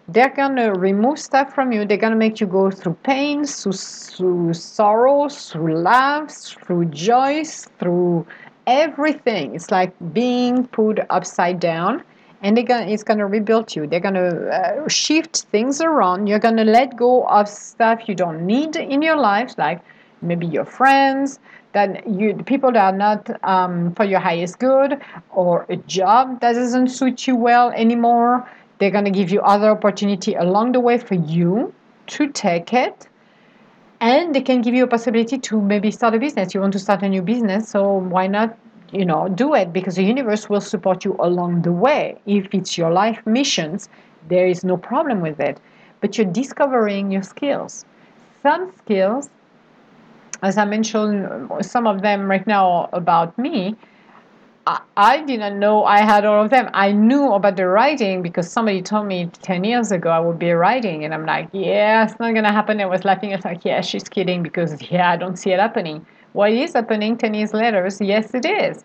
they're 0.09 0.29
going 0.29 0.57
to 0.57 0.73
remove 0.73 1.19
stuff 1.19 1.55
from 1.55 1.73
you. 1.73 1.87
They're 1.87 1.97
going 1.97 2.13
to 2.13 2.19
make 2.19 2.39
you 2.39 2.47
go 2.47 2.71
through 2.71 2.99
pain, 3.03 3.47
through, 3.47 3.73
through 3.73 4.53
sorrows, 4.53 5.51
through 5.51 5.75
laughs, 5.79 6.51
through 6.53 6.87
joys, 6.87 7.67
through 7.79 8.27
everything. 8.67 9.55
It's 9.55 9.71
like 9.71 9.95
being 10.13 10.67
put 10.67 11.01
upside 11.09 11.59
down. 11.59 12.05
And 12.43 12.57
they're 12.57 12.65
gonna, 12.65 12.89
it's 12.89 13.05
going 13.05 13.21
to 13.21 13.27
rebuild 13.27 13.75
you. 13.75 13.87
They're 13.87 14.01
going 14.01 14.15
to 14.15 14.49
uh, 14.51 14.89
shift 14.89 15.47
things 15.53 15.81
around. 15.81 16.27
You're 16.27 16.41
going 16.41 16.57
to 16.57 16.65
let 16.65 16.97
go 16.97 17.25
of 17.29 17.49
stuff 17.49 18.07
you 18.07 18.15
don't 18.15 18.45
need 18.45 18.77
in 18.77 19.01
your 19.01 19.17
life, 19.17 19.55
like 19.57 19.81
maybe 20.23 20.47
your 20.47 20.65
friends, 20.65 21.39
that 21.73 22.07
you 22.09 22.35
people 22.45 22.73
that 22.73 22.95
are 22.95 22.97
not 22.97 23.45
um, 23.45 23.93
for 23.95 24.05
your 24.05 24.21
highest 24.21 24.59
good 24.59 25.01
or 25.31 25.67
a 25.69 25.77
job 25.77 26.41
that 26.41 26.53
doesn't 26.53 26.89
suit 26.89 27.27
you 27.27 27.35
well 27.37 27.71
anymore 27.71 28.47
they're 28.83 28.91
going 28.91 29.05
to 29.05 29.13
give 29.13 29.31
you 29.31 29.41
other 29.43 29.71
opportunity 29.71 30.35
along 30.35 30.73
the 30.73 30.81
way 30.81 30.99
for 30.99 31.15
you 31.15 31.73
to 32.09 32.29
take 32.33 32.73
it. 32.73 33.07
And 34.01 34.35
they 34.35 34.41
can 34.41 34.61
give 34.61 34.75
you 34.75 34.83
a 34.83 34.89
possibility 34.89 35.39
to 35.39 35.61
maybe 35.61 35.93
start 35.93 36.15
a 36.15 36.19
business. 36.19 36.53
You 36.53 36.61
want 36.61 36.73
to 36.73 36.81
start 36.81 37.01
a 37.03 37.09
new 37.09 37.23
business 37.23 37.69
so 37.69 37.99
why 37.99 38.27
not 38.27 38.59
you 38.91 39.05
know 39.05 39.29
do 39.29 39.55
it? 39.55 39.73
Because 39.73 39.95
the 39.95 40.03
universe 40.03 40.51
will 40.51 40.61
support 40.61 41.05
you 41.05 41.15
along 41.21 41.63
the 41.63 41.71
way. 41.71 42.21
If 42.27 42.53
it's 42.53 42.77
your 42.77 42.91
life 42.91 43.25
missions 43.25 43.89
there 44.29 44.49
is 44.49 44.65
no 44.65 44.77
problem 44.77 45.21
with 45.21 45.39
it. 45.39 45.61
But 46.01 46.19
you're 46.19 46.33
discovering 46.33 47.13
your 47.13 47.23
skills. 47.23 47.85
Some 48.43 48.73
skills 48.79 49.31
as 50.43 50.59
I 50.59 50.65
mentioned, 50.65 51.51
some 51.61 51.87
of 51.87 52.03
them 52.03 52.29
right 52.29 52.47
now 52.47 52.89
about 52.93 53.39
me, 53.39 53.77
I, 54.97 55.23
didn't 55.27 55.59
know 55.59 55.85
I 55.85 56.03
had 56.03 56.25
all 56.25 56.45
of 56.45 56.51
them. 56.51 56.71
I 56.73 56.93
knew 56.93 57.33
about 57.33 57.57
the 57.57 57.67
writing 57.67 58.23
because 58.23 58.51
somebody 58.51 58.81
told 58.81 59.07
me 59.07 59.27
10 59.43 59.65
years 59.65 59.91
ago 59.91 60.11
I 60.11 60.21
would 60.21 60.39
be 60.39 60.53
writing. 60.53 61.05
And 61.05 61.13
I'm 61.13 61.27
like, 61.27 61.49
yeah, 61.53 62.05
it's 62.05 62.19
not 62.21 62.33
going 62.33 62.45
to 62.45 62.53
happen. 62.53 62.81
I 62.81 62.87
was 62.87 63.05
laughing. 63.05 63.33
I 63.33 63.37
was 63.37 63.45
like, 63.45 63.65
yeah, 63.65 63.81
she's 63.81 64.05
kidding 64.05 64.43
because, 64.43 64.81
yeah, 64.91 65.11
I 65.11 65.17
don't 65.17 65.37
see 65.37 65.51
it 65.51 65.59
happening. 65.59 66.07
What 66.33 66.53
is 66.53 66.75
happening 66.75 67.17
10 67.17 67.35
years 67.35 67.53
later? 67.53 67.89
Yes, 68.01 68.35
it 68.35 68.45
is 68.45 68.85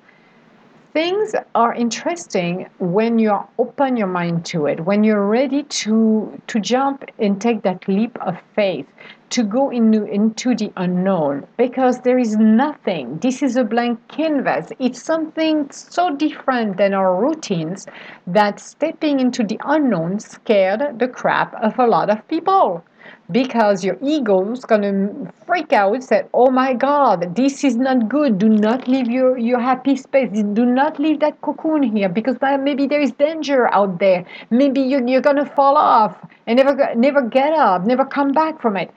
things 0.94 1.36
are 1.54 1.76
interesting 1.76 2.68
when 2.80 3.20
you 3.20 3.38
open 3.60 3.96
your 3.96 4.08
mind 4.08 4.44
to 4.44 4.66
it 4.66 4.80
when 4.86 5.04
you're 5.04 5.28
ready 5.28 5.62
to 5.64 6.42
to 6.48 6.60
jump 6.60 7.06
and 7.20 7.40
take 7.40 7.62
that 7.62 7.88
leap 7.88 8.18
of 8.22 8.36
faith 8.56 8.88
to 9.30 9.44
go 9.44 9.70
into, 9.70 10.06
into 10.06 10.56
the 10.56 10.72
unknown 10.78 11.46
because 11.58 12.02
there 12.02 12.18
is 12.18 12.38
nothing. 12.38 13.18
This 13.20 13.44
is 13.44 13.58
a 13.58 13.64
blank 13.64 14.00
canvas. 14.08 14.72
It's 14.80 15.02
something 15.02 15.70
so 15.72 16.16
different 16.16 16.78
than 16.78 16.94
our 16.94 17.16
routines 17.16 17.86
that 18.26 18.60
stepping 18.60 19.20
into 19.20 19.44
the 19.44 19.60
unknown 19.66 20.20
scared 20.20 21.00
the 21.00 21.08
crap 21.08 21.54
of 21.56 21.78
a 21.80 21.88
lot 21.88 22.10
of 22.10 22.28
people 22.28 22.84
because 23.32 23.84
your 23.84 23.98
ego 24.02 24.52
is 24.52 24.64
going 24.64 24.82
to 24.82 25.32
freak 25.46 25.74
out 25.74 26.02
say 26.02 26.24
oh 26.34 26.50
my 26.50 26.74
god 26.74 27.36
this 27.36 27.64
is 27.64 27.76
not 27.76 28.08
good. 28.08 28.38
Do 28.38 28.50
not 28.50 28.88
leave 28.88 29.10
your, 29.10 29.38
your 29.38 29.60
happy 29.60 29.96
space. 29.96 30.30
Do 30.32 30.66
not 30.66 31.00
leave 31.00 31.20
that 31.20 31.42
cocoon 31.42 31.84
here 31.84 32.10
because 32.10 32.38
maybe 32.42 32.88
there 32.88 33.02
is 33.02 33.12
danger 33.12 33.74
out 33.74 34.00
there. 34.00 34.26
Maybe 34.50 34.82
you're, 34.82 35.06
you're 35.06 35.22
going 35.22 35.38
to 35.38 35.46
fall 35.46 35.76
off 35.76 36.16
and 36.46 36.58
never 36.58 36.96
never 36.96 37.22
get 37.22 37.54
up 37.54 37.86
never 37.86 38.06
come 38.06 38.32
back 38.32 38.62
from 38.62 38.78
it 38.78 38.92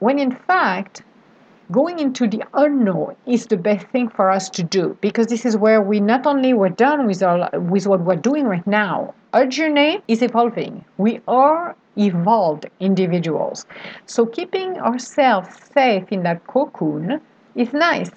when 0.00 0.18
in 0.18 0.32
fact 0.32 1.02
going 1.70 2.00
into 2.00 2.26
the 2.26 2.42
unknown 2.54 3.14
is 3.26 3.46
the 3.46 3.56
best 3.56 3.86
thing 3.88 4.08
for 4.08 4.28
us 4.30 4.50
to 4.50 4.62
do 4.62 4.96
because 5.00 5.28
this 5.28 5.46
is 5.46 5.56
where 5.56 5.80
we 5.80 6.00
not 6.00 6.26
only 6.26 6.52
we're 6.52 6.68
done 6.68 7.06
with 7.06 7.22
our 7.22 7.48
with 7.60 7.86
what 7.86 8.00
we're 8.00 8.16
doing 8.16 8.44
right 8.44 8.66
now 8.66 9.14
our 9.32 9.46
journey 9.46 10.00
is 10.08 10.20
evolving 10.20 10.84
we 10.98 11.20
are 11.28 11.76
evolved 11.96 12.66
individuals. 12.80 13.66
So 14.06 14.26
keeping 14.26 14.78
ourselves 14.78 15.48
safe 15.74 16.10
in 16.10 16.22
that 16.22 16.46
cocoon 16.46 17.20
is 17.54 17.72
nice. 17.72 18.10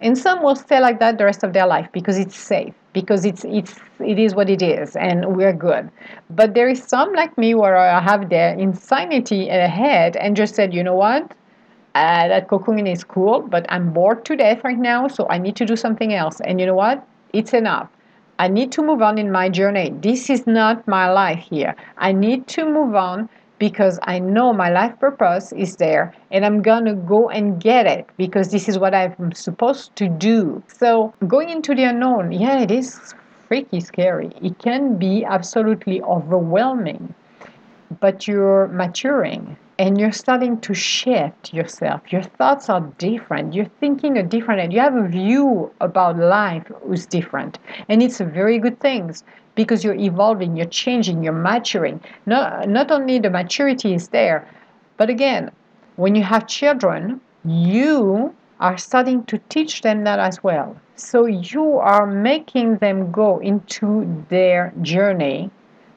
And 0.00 0.16
some 0.18 0.42
will 0.42 0.56
stay 0.56 0.80
like 0.80 0.98
that 1.00 1.18
the 1.18 1.24
rest 1.24 1.44
of 1.44 1.52
their 1.52 1.66
life 1.66 1.88
because 1.92 2.18
it's 2.18 2.36
safe, 2.36 2.74
because 2.92 3.24
it's 3.24 3.44
it's 3.44 3.78
it 4.00 4.18
is 4.18 4.34
what 4.34 4.50
it 4.50 4.62
is, 4.62 4.96
and 4.96 5.36
we're 5.36 5.52
good. 5.52 5.90
But 6.30 6.54
there 6.54 6.68
is 6.68 6.82
some 6.82 7.12
like 7.14 7.36
me 7.38 7.54
where 7.54 7.76
I 7.76 8.00
have 8.00 8.28
the 8.28 8.58
insanity 8.58 9.48
ahead 9.48 10.16
and 10.16 10.36
just 10.36 10.54
said, 10.54 10.74
you 10.74 10.82
know 10.82 10.94
what, 10.94 11.32
uh, 11.94 12.28
that 12.28 12.48
cocoon 12.48 12.86
is 12.86 13.04
cool, 13.04 13.40
but 13.40 13.66
I'm 13.68 13.92
bored 13.92 14.24
to 14.26 14.36
death 14.36 14.64
right 14.64 14.78
now, 14.78 15.08
so 15.08 15.26
I 15.28 15.38
need 15.38 15.56
to 15.56 15.66
do 15.66 15.76
something 15.76 16.14
else. 16.14 16.40
And 16.40 16.60
you 16.60 16.66
know 16.66 16.74
what? 16.74 17.06
It's 17.32 17.54
enough. 17.54 17.88
I 18.38 18.48
need 18.48 18.72
to 18.72 18.82
move 18.82 19.02
on 19.02 19.18
in 19.18 19.30
my 19.30 19.48
journey. 19.48 19.90
This 20.00 20.28
is 20.28 20.46
not 20.46 20.88
my 20.88 21.10
life 21.10 21.38
here. 21.38 21.76
I 21.98 22.12
need 22.12 22.46
to 22.48 22.64
move 22.64 22.94
on 22.94 23.28
because 23.62 24.00
I 24.02 24.18
know 24.18 24.52
my 24.52 24.70
life 24.70 24.98
purpose 24.98 25.52
is 25.52 25.76
there 25.76 26.12
and 26.32 26.44
I'm 26.44 26.62
gonna 26.62 26.96
go 26.96 27.30
and 27.30 27.62
get 27.62 27.86
it 27.86 28.08
because 28.16 28.50
this 28.50 28.68
is 28.68 28.76
what 28.76 28.92
I'm 28.92 29.30
supposed 29.30 29.94
to 30.00 30.08
do. 30.08 30.64
So, 30.66 31.14
going 31.28 31.48
into 31.48 31.72
the 31.72 31.84
unknown, 31.84 32.32
yeah, 32.32 32.58
it 32.58 32.72
is 32.72 33.14
freaky 33.46 33.78
scary. 33.78 34.32
It 34.42 34.58
can 34.58 34.98
be 34.98 35.24
absolutely 35.24 36.02
overwhelming, 36.02 37.14
but 38.00 38.26
you're 38.26 38.66
maturing 38.66 39.56
and 39.78 39.96
you're 39.96 40.18
starting 40.24 40.60
to 40.60 40.74
shift 40.74 41.54
yourself. 41.54 42.00
Your 42.10 42.22
thoughts 42.22 42.68
are 42.68 42.80
different. 42.98 43.54
You're 43.54 43.72
thinking 43.78 44.18
a 44.18 44.24
different, 44.24 44.60
and 44.60 44.72
you 44.72 44.80
have 44.80 44.96
a 44.96 45.06
view 45.06 45.70
about 45.80 46.18
life 46.18 46.66
who's 46.82 47.06
different. 47.06 47.60
And 47.88 48.02
it's 48.02 48.20
a 48.20 48.24
very 48.24 48.58
good 48.58 48.80
thing 48.80 49.14
because 49.54 49.84
you're 49.84 49.94
evolving, 49.94 50.56
you're 50.56 50.66
changing, 50.66 51.22
you're 51.22 51.32
maturing. 51.32 52.00
Not, 52.26 52.68
not 52.68 52.90
only 52.90 53.18
the 53.18 53.30
maturity 53.30 53.94
is 53.94 54.08
there, 54.08 54.48
but 54.96 55.10
again, 55.10 55.50
when 55.96 56.14
you 56.14 56.22
have 56.22 56.46
children, 56.46 57.20
you 57.44 58.34
are 58.60 58.78
starting 58.78 59.24
to 59.24 59.38
teach 59.48 59.82
them 59.82 60.04
that 60.04 60.18
as 60.18 60.42
well. 60.42 60.76
So 60.96 61.26
you 61.26 61.78
are 61.78 62.06
making 62.06 62.78
them 62.78 63.10
go 63.10 63.38
into 63.38 64.24
their 64.28 64.72
journey 64.82 65.50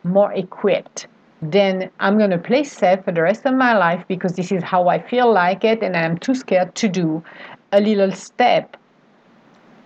more 0.04 0.34
equipped 0.34 1.08
then 1.52 1.90
I'm 2.00 2.18
going 2.18 2.32
to 2.32 2.38
play 2.38 2.64
safe 2.64 3.04
for 3.04 3.12
the 3.12 3.22
rest 3.22 3.46
of 3.46 3.54
my 3.54 3.78
life 3.78 4.04
because 4.08 4.34
this 4.34 4.52
is 4.52 4.64
how 4.64 4.88
I 4.88 5.00
feel 5.00 5.32
like 5.32 5.64
it, 5.64 5.84
and 5.84 5.96
I'm 5.96 6.18
too 6.18 6.36
scared 6.36 6.76
to 6.76 6.88
do 6.88 7.24
a 7.72 7.80
little 7.80 8.12
step 8.12 8.78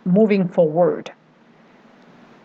moving 0.06 0.48
forward. 0.48 1.12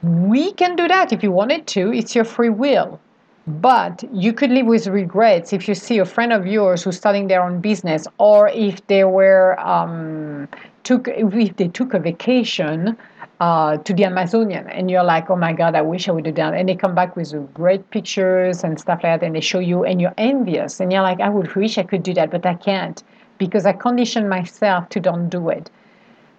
We 0.04 0.52
can 0.52 0.76
do 0.76 0.86
that 0.86 1.14
if 1.14 1.22
you 1.22 1.32
wanted 1.32 1.66
to, 1.68 1.90
it's 1.90 2.14
your 2.14 2.24
free 2.24 2.50
will. 2.50 3.00
But 3.46 4.04
you 4.12 4.34
could 4.34 4.50
live 4.50 4.66
with 4.66 4.86
regrets 4.86 5.54
if 5.54 5.66
you 5.66 5.74
see 5.74 5.98
a 5.98 6.04
friend 6.04 6.30
of 6.30 6.46
yours 6.46 6.82
who's 6.82 6.98
starting 6.98 7.28
their 7.28 7.42
own 7.42 7.60
business, 7.62 8.06
or 8.18 8.48
if 8.48 8.86
they 8.86 9.04
were 9.04 9.58
um, 9.60 10.46
took 10.82 11.08
if 11.08 11.56
they 11.56 11.68
took 11.68 11.94
a 11.94 11.98
vacation 11.98 12.98
uh, 13.40 13.78
to 13.78 13.94
the 13.94 14.04
Amazonian, 14.04 14.68
and 14.68 14.90
you're 14.90 15.02
like, 15.02 15.30
oh 15.30 15.36
my 15.36 15.54
God, 15.54 15.74
I 15.74 15.80
wish 15.80 16.06
I 16.06 16.12
would 16.12 16.26
have 16.26 16.34
done. 16.34 16.54
And 16.54 16.68
they 16.68 16.74
come 16.74 16.94
back 16.94 17.16
with 17.16 17.32
great 17.54 17.88
pictures 17.90 18.62
and 18.62 18.78
stuff 18.78 19.00
like 19.02 19.20
that, 19.20 19.26
and 19.26 19.34
they 19.34 19.40
show 19.40 19.58
you, 19.58 19.84
and 19.84 20.02
you're 20.02 20.14
envious, 20.18 20.80
and 20.80 20.92
you're 20.92 21.02
like, 21.02 21.20
I 21.20 21.30
would 21.30 21.54
wish 21.54 21.78
I 21.78 21.82
could 21.82 22.02
do 22.02 22.12
that, 22.12 22.30
but 22.30 22.44
I 22.44 22.54
can't 22.54 23.02
because 23.38 23.64
I 23.64 23.72
condition 23.72 24.28
myself 24.28 24.90
to 24.90 25.00
don't 25.00 25.30
do 25.30 25.48
it. 25.48 25.70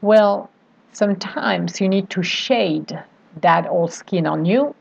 Well, 0.02 0.52
sometimes 0.94 1.82
you 1.82 1.90
need 1.90 2.12
to 2.12 2.22
shade 2.22 3.00
that 3.42 3.68
old 3.68 3.92
skin 3.92 4.26
on 4.26 4.46
you 4.46 4.76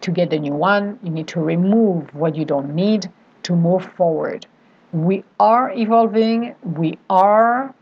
to 0.00 0.10
get 0.10 0.30
the 0.30 0.38
new 0.38 0.54
one. 0.54 0.98
You 1.02 1.10
need 1.10 1.28
to 1.28 1.40
remove 1.40 2.14
what 2.14 2.36
you 2.36 2.44
don't 2.44 2.74
need 2.74 3.10
to 3.44 3.56
move 3.56 3.84
forward. 3.96 4.46
We 4.92 5.24
are 5.40 5.72
evolving. 5.72 6.54
We 6.62 6.98
are 7.10 7.74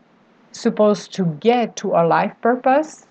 supposed 0.51 1.13
to 1.13 1.25
get 1.39 1.75
to 1.77 1.93
our 1.93 2.07
life 2.07 2.33
purpose 2.41 3.07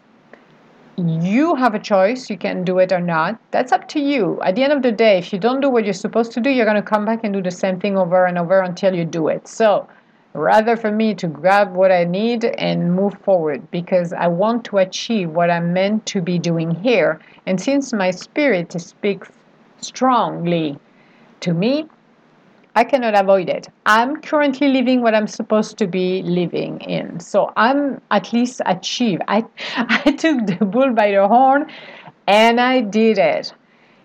you 0.98 1.54
have 1.54 1.74
a 1.74 1.78
choice 1.78 2.28
you 2.28 2.36
can 2.36 2.64
do 2.64 2.78
it 2.78 2.92
or 2.92 3.00
not 3.00 3.38
that's 3.50 3.72
up 3.72 3.88
to 3.88 3.98
you 3.98 4.40
at 4.42 4.54
the 4.54 4.62
end 4.62 4.72
of 4.72 4.82
the 4.82 4.92
day 4.92 5.18
if 5.18 5.32
you 5.32 5.38
don't 5.38 5.60
do 5.60 5.68
what 5.70 5.84
you're 5.84 5.94
supposed 5.94 6.32
to 6.32 6.40
do 6.40 6.50
you're 6.50 6.66
going 6.66 6.76
to 6.76 6.82
come 6.82 7.04
back 7.04 7.20
and 7.24 7.32
do 7.32 7.42
the 7.42 7.50
same 7.50 7.80
thing 7.80 7.96
over 7.96 8.26
and 8.26 8.38
over 8.38 8.60
until 8.60 8.94
you 8.94 9.04
do 9.04 9.28
it 9.28 9.48
so 9.48 9.88
rather 10.34 10.76
for 10.76 10.90
me 10.90 11.14
to 11.14 11.26
grab 11.26 11.74
what 11.74 11.92
i 11.92 12.04
need 12.04 12.44
and 12.44 12.94
move 12.94 13.14
forward 13.22 13.70
because 13.70 14.12
i 14.12 14.26
want 14.26 14.64
to 14.64 14.78
achieve 14.78 15.30
what 15.30 15.50
i'm 15.50 15.72
meant 15.72 16.04
to 16.06 16.20
be 16.20 16.38
doing 16.38 16.70
here 16.70 17.20
and 17.46 17.60
since 17.60 17.92
my 17.92 18.10
spirit 18.10 18.72
speaks 18.80 19.30
strongly 19.80 20.78
to 21.40 21.52
me 21.52 21.88
I 22.74 22.84
cannot 22.84 23.14
avoid 23.14 23.50
it. 23.50 23.68
I'm 23.84 24.22
currently 24.22 24.68
living 24.68 25.02
what 25.02 25.14
I'm 25.14 25.26
supposed 25.26 25.76
to 25.76 25.86
be 25.86 26.22
living 26.22 26.80
in. 26.80 27.20
So 27.20 27.52
I'm 27.54 28.00
at 28.10 28.32
least 28.32 28.62
achieve. 28.64 29.20
I 29.28 29.44
I 29.76 30.12
took 30.12 30.46
the 30.46 30.64
bull 30.64 30.94
by 30.94 31.10
the 31.10 31.28
horn 31.28 31.70
and 32.26 32.60
I 32.60 32.80
did 32.80 33.18
it. 33.18 33.52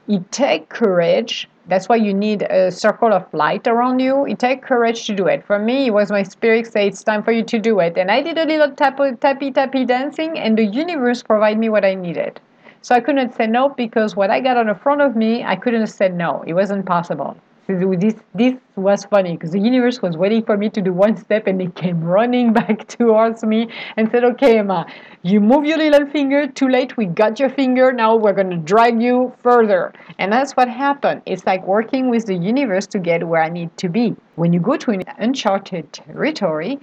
It 0.07 0.31
takes 0.31 0.65
courage. 0.67 1.47
That's 1.67 1.89
why 1.89 1.97
you 1.97 2.13
need 2.13 2.43
a 2.43 2.71
circle 2.71 3.11
of 3.11 3.25
light 3.33 3.67
around 3.67 3.99
you. 3.99 4.25
It 4.25 4.39
takes 4.39 4.65
courage 4.65 5.05
to 5.07 5.15
do 5.15 5.27
it. 5.27 5.45
For 5.45 5.59
me, 5.59 5.87
it 5.87 5.93
was 5.93 6.11
my 6.11 6.23
spirit 6.23 6.67
say 6.67 6.87
it's 6.87 7.03
time 7.03 7.23
for 7.23 7.31
you 7.31 7.43
to 7.43 7.59
do 7.59 7.79
it. 7.79 7.97
And 7.97 8.09
I 8.09 8.21
did 8.21 8.37
a 8.37 8.45
little 8.45 8.71
tap, 8.71 8.99
tappy 9.19 9.51
tappy 9.51 9.85
dancing 9.85 10.37
and 10.39 10.57
the 10.57 10.65
universe 10.65 11.23
provided 11.23 11.59
me 11.59 11.69
what 11.69 11.83
I 11.83 11.93
needed. 11.93 12.39
So 12.81 12.95
I 12.95 13.01
couldn't 13.01 13.35
say 13.35 13.47
no 13.47 13.69
because 13.69 14.15
what 14.15 14.29
I 14.29 14.39
got 14.39 14.57
on 14.57 14.67
the 14.67 14.75
front 14.75 15.01
of 15.01 15.15
me, 15.15 15.43
I 15.43 15.55
couldn't 15.55 15.87
said 15.87 16.15
no. 16.15 16.43
It 16.47 16.53
wasn't 16.53 16.85
possible 16.85 17.37
this 17.67 18.15
this 18.33 18.55
was 18.75 19.05
funny 19.05 19.33
because 19.33 19.51
the 19.51 19.59
universe 19.59 20.01
was 20.01 20.15
waiting 20.15 20.43
for 20.43 20.57
me 20.57 20.69
to 20.69 20.81
do 20.81 20.93
one 20.93 21.17
step 21.17 21.47
and 21.47 21.61
it 21.61 21.75
came 21.75 22.01
running 22.01 22.53
back 22.59 22.87
towards 22.87 23.43
me 23.43 23.67
and 23.97 24.09
said 24.11 24.23
okay 24.23 24.57
emma 24.59 24.85
you 25.23 25.41
move 25.41 25.65
your 25.65 25.77
little 25.77 26.07
finger. 26.07 26.47
Too 26.47 26.69
late. 26.69 26.95
We 26.95 27.05
got 27.05 27.37
your 27.37 27.49
finger. 27.49 27.91
Now 27.91 28.15
we're 28.15 28.31
going 28.31 28.49
to 28.49 28.55
drag 28.55 29.01
you 29.01 29.33
further. 29.43 29.91
And 30.19 30.31
that's 30.31 30.53
what 30.55 30.69
happened. 30.69 31.21
It's 31.25 31.45
like 31.45 31.67
working 31.67 32.09
with 32.09 32.27
the 32.27 32.35
universe 32.35 32.87
to 32.87 32.99
get 32.99 33.27
where 33.27 33.41
i 33.43 33.49
need 33.49 33.75
to 33.77 33.89
be. 33.89 34.15
When 34.35 34.53
you 34.53 34.61
go 34.61 34.77
to 34.77 34.91
an 34.91 35.03
uncharted 35.17 35.91
territory 35.91 36.79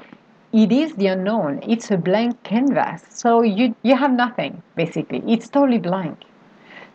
it 0.53 0.71
is 0.71 0.95
the 0.95 1.09
unknown. 1.09 1.61
It's 1.67 1.91
a 1.91 1.97
blank 1.97 2.41
canvas. 2.45 3.03
So 3.09 3.43
you 3.43 3.75
you 3.83 3.97
have 3.97 4.13
nothing 4.13 4.63
basically. 4.77 5.23
It's 5.27 5.49
totally 5.49 5.79
blank 5.79 6.19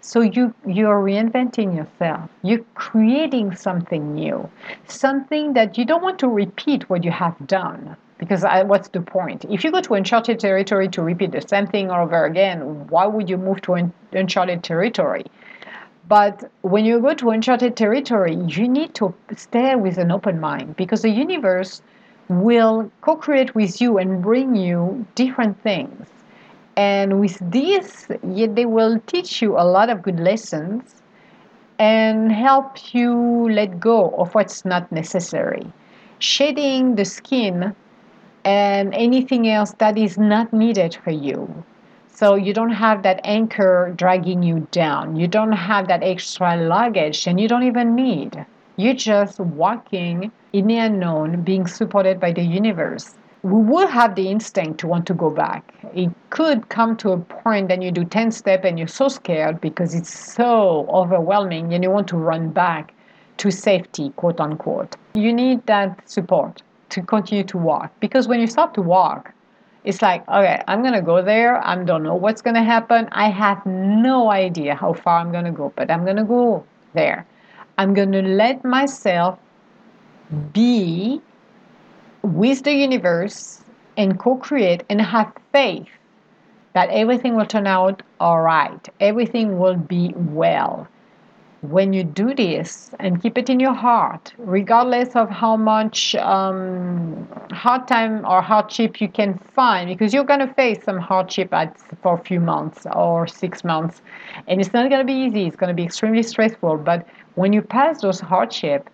so 0.02 0.22
you 0.22 0.54
you're 0.66 1.02
reinventing 1.04 1.76
yourself. 1.76 2.30
You're 2.42 2.66
creating 2.76 3.56
something 3.56 4.16
new, 4.16 4.50
something 4.88 5.54
that 5.54 5.78
you 5.78 5.86
don't 5.86 6.02
want 6.02 6.20
to 6.20 6.28
repeat 6.28 6.90
what 6.90 7.04
you 7.04 7.12
have 7.12 7.36
done. 7.48 7.96
Because 8.18 8.44
I, 8.44 8.64
what's 8.64 8.90
the 8.90 9.02
point? 9.02 9.46
If 9.50 9.64
you 9.64 9.72
go 9.72 9.82
to 9.82 9.94
uncharted 9.94 10.40
territory 10.40 10.90
to 10.90 11.02
repeat 11.02 11.32
the 11.32 11.42
same 11.42 11.68
thing 11.68 11.90
over 11.90 12.26
again, 12.26 12.88
why 12.88 13.06
would 13.06 13.30
you 13.30 13.38
move 13.38 13.62
to 13.62 13.76
un- 13.76 13.94
uncharted 14.12 14.62
territory? 14.64 15.26
But 16.08 16.50
when 16.62 16.86
you 16.86 17.00
go 17.00 17.14
to 17.14 17.30
uncharted 17.30 17.78
territory, 17.78 18.36
you 18.36 18.68
need 18.68 18.94
to 18.96 19.14
stay 19.36 19.76
with 19.76 19.98
an 19.98 20.12
open 20.12 20.40
mind 20.40 20.76
because 20.76 21.04
the 21.04 21.10
universe 21.10 21.82
will 22.28 22.92
co 23.02 23.16
create 23.16 23.56
with 23.56 23.80
you 23.80 23.98
and 23.98 24.22
bring 24.22 24.56
you 24.56 25.06
different 25.16 25.62
things 25.62 26.08
and 26.80 27.20
with 27.20 27.38
this, 27.52 28.08
they 28.24 28.66
will 28.66 29.02
teach 29.06 29.42
you 29.42 29.58
a 29.58 29.68
lot 29.68 29.90
of 29.90 30.02
good 30.02 30.18
lessons 30.18 31.02
and 31.78 32.32
help 32.32 32.94
you 32.94 33.50
let 33.52 33.82
go 33.82 34.12
of 34.12 34.34
what's 34.34 34.64
not 34.64 34.90
necessary. 34.90 35.74
Shedding 36.20 36.96
the 36.96 37.04
skin 37.04 37.76
and 38.46 38.94
anything 38.94 39.50
else 39.50 39.74
that 39.80 39.98
is 39.98 40.18
not 40.18 40.54
needed 40.54 40.96
for 41.04 41.12
you. 41.12 41.66
So 42.08 42.36
you 42.36 42.54
don't 42.54 42.78
have 42.86 43.04
that 43.04 43.20
anchor 43.26 43.94
dragging 43.98 44.42
you 44.42 44.66
down. 44.72 45.18
You 45.18 45.28
don't 45.28 45.52
have 45.52 45.90
that 45.90 46.02
extra 46.02 46.56
luggage 46.56 47.28
and 47.28 47.42
you 47.42 47.50
don't 47.50 47.64
even 47.64 47.94
need. 47.94 48.46
You're 48.78 48.94
just 48.94 49.38
walking 49.42 50.32
in 50.54 50.68
the 50.68 50.78
unknown, 50.78 51.42
being 51.42 51.68
supported 51.68 52.22
by 52.22 52.32
the 52.32 52.44
universe 52.44 53.16
we 53.44 53.62
will 53.62 53.88
have 53.88 54.16
the 54.16 54.28
instinct 54.30 54.80
to 54.80 54.88
want 54.88 55.06
to 55.08 55.14
go 55.14 55.30
back. 55.30 55.74
It 55.94 56.10
could 56.30 56.68
come 56.70 56.98
to 56.98 57.12
a 57.12 57.18
point 57.18 57.70
that 57.70 57.82
you 57.82 57.92
do 57.92 58.04
10 58.04 58.32
steps 58.32 58.66
and 58.66 58.78
you're 58.78 58.88
so 58.88 59.08
scared 59.08 59.62
because 59.62 59.96
it's 59.96 60.14
so 60.14 60.88
overwhelming 60.90 61.74
and 61.74 61.84
you 61.84 61.90
want 61.90 62.08
to 62.10 62.18
run 62.18 62.50
back 62.50 62.94
to 63.38 63.50
safety, 63.50 64.10
quote 64.18 64.42
unquote. 64.42 64.98
You 65.14 65.32
need 65.32 65.66
that 65.68 66.10
support 66.10 66.62
to 66.90 67.02
continue 67.02 67.46
to 67.46 67.58
walk 67.58 67.92
because 68.02 68.28
when 68.28 68.42
you 68.42 68.48
start 68.48 68.74
to 68.74 68.82
walk, 68.82 69.34
it's 69.86 70.02
like, 70.02 70.28
okay, 70.28 70.62
I'm 70.68 70.82
going 70.82 70.94
to 70.94 71.02
go 71.02 71.22
there. 71.22 71.66
I 71.66 71.82
don't 71.82 72.04
know 72.04 72.16
what's 72.16 72.42
going 72.42 72.56
to 72.56 72.64
happen. 72.64 73.08
I 73.14 73.30
have 73.30 73.66
no 73.66 74.30
idea 74.30 74.76
how 74.76 74.92
far 74.92 75.20
I'm 75.20 75.32
going 75.32 75.46
to 75.46 75.52
go, 75.52 75.72
but 75.78 75.90
I'm 75.90 76.04
going 76.04 76.18
to 76.18 76.26
go 76.26 76.66
there. 76.94 77.26
I'm 77.78 77.94
going 77.94 78.12
to 78.12 78.22
let 78.22 78.66
myself 78.66 79.40
be 80.52 81.22
with 82.24 82.64
the 82.64 82.74
universe 82.74 83.64
and 83.98 84.20
co 84.20 84.36
create 84.36 84.84
and 84.90 85.02
have 85.02 85.32
faith 85.52 85.88
that 86.74 86.90
everything 86.90 87.36
will 87.36 87.46
turn 87.46 87.68
out 87.68 88.04
all 88.20 88.42
right, 88.42 88.88
everything 89.00 89.60
will 89.60 89.76
be 89.76 90.14
well. 90.16 90.88
When 91.62 91.92
you 91.92 92.06
do 92.06 92.34
this 92.34 92.92
and 93.00 93.22
keep 93.22 93.38
it 93.38 93.50
in 93.50 93.60
your 93.60 93.74
heart, 93.74 94.34
regardless 94.38 95.14
of 95.18 95.30
how 95.30 95.58
much 95.58 96.16
um, 96.16 97.28
hard 97.52 97.86
time 97.86 98.26
or 98.26 98.42
hardship 98.42 99.02
you 99.02 99.10
can 99.10 99.38
find, 99.38 99.90
because 99.90 100.14
you're 100.14 100.24
going 100.24 100.40
to 100.40 100.54
face 100.54 100.82
some 100.86 101.00
hardship 101.00 101.54
at, 101.54 101.78
for 102.02 102.14
a 102.14 102.18
few 102.18 102.40
months 102.40 102.88
or 102.96 103.28
six 103.28 103.66
months, 103.66 104.02
and 104.48 104.62
it's 104.62 104.72
not 104.72 104.90
going 104.90 105.02
to 105.02 105.06
be 105.06 105.20
easy, 105.26 105.48
it's 105.48 105.58
going 105.58 105.68
to 105.68 105.74
be 105.74 105.84
extremely 105.84 106.24
stressful. 106.24 106.78
But 106.78 107.06
when 107.36 107.52
you 107.52 107.62
pass 107.62 108.02
those 108.02 108.22
hardships, 108.22 108.90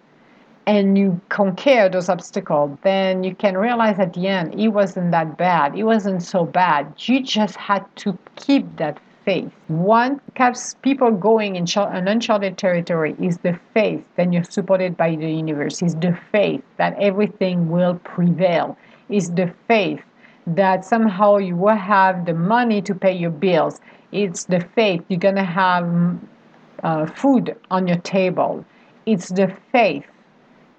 and 0.68 0.98
you 0.98 1.20
conquer 1.30 1.90
those 1.90 2.10
obstacles, 2.10 2.78
then 2.84 3.24
you 3.24 3.36
can 3.36 3.58
realize 3.58 4.00
at 4.00 4.14
the 4.14 4.28
end 4.28 4.60
it 4.60 4.70
wasn't 4.70 5.12
that 5.12 5.38
bad. 5.38 5.78
It 5.78 5.84
wasn't 5.84 6.24
so 6.24 6.46
bad. 6.46 6.94
You 6.98 7.22
just 7.22 7.56
had 7.56 7.84
to 7.98 8.18
keep 8.36 8.78
that 8.78 9.00
faith. 9.26 9.52
What 9.68 10.20
keeps 10.36 10.76
people 10.82 11.12
going 11.12 11.56
in 11.56 11.66
an 11.76 12.08
uncharted 12.08 12.58
territory 12.58 13.16
is 13.20 13.40
the 13.40 13.60
faith 13.74 14.04
Then 14.16 14.32
you're 14.32 14.44
supported 14.44 14.96
by 14.96 15.16
the 15.16 15.30
universe, 15.30 15.82
is 15.82 15.96
the 15.96 16.18
faith 16.32 16.62
that 16.78 16.96
everything 17.00 17.70
will 17.70 17.96
prevail, 18.04 18.78
is 19.10 19.32
the 19.32 19.54
faith 19.68 20.02
that 20.48 20.86
somehow 20.86 21.38
you 21.38 21.56
will 21.56 21.76
have 21.76 22.26
the 22.26 22.34
money 22.34 22.82
to 22.84 22.94
pay 22.94 23.14
your 23.14 23.32
bills. 23.32 23.82
It's 24.12 24.46
the 24.46 24.62
faith 24.76 25.04
you're 25.10 25.20
to 25.20 25.44
have 25.44 26.20
uh, 26.84 27.08
food 27.08 27.56
on 27.72 27.88
your 27.88 27.98
table. 27.98 28.64
It's 29.08 29.30
the 29.30 29.52
faith 29.72 30.06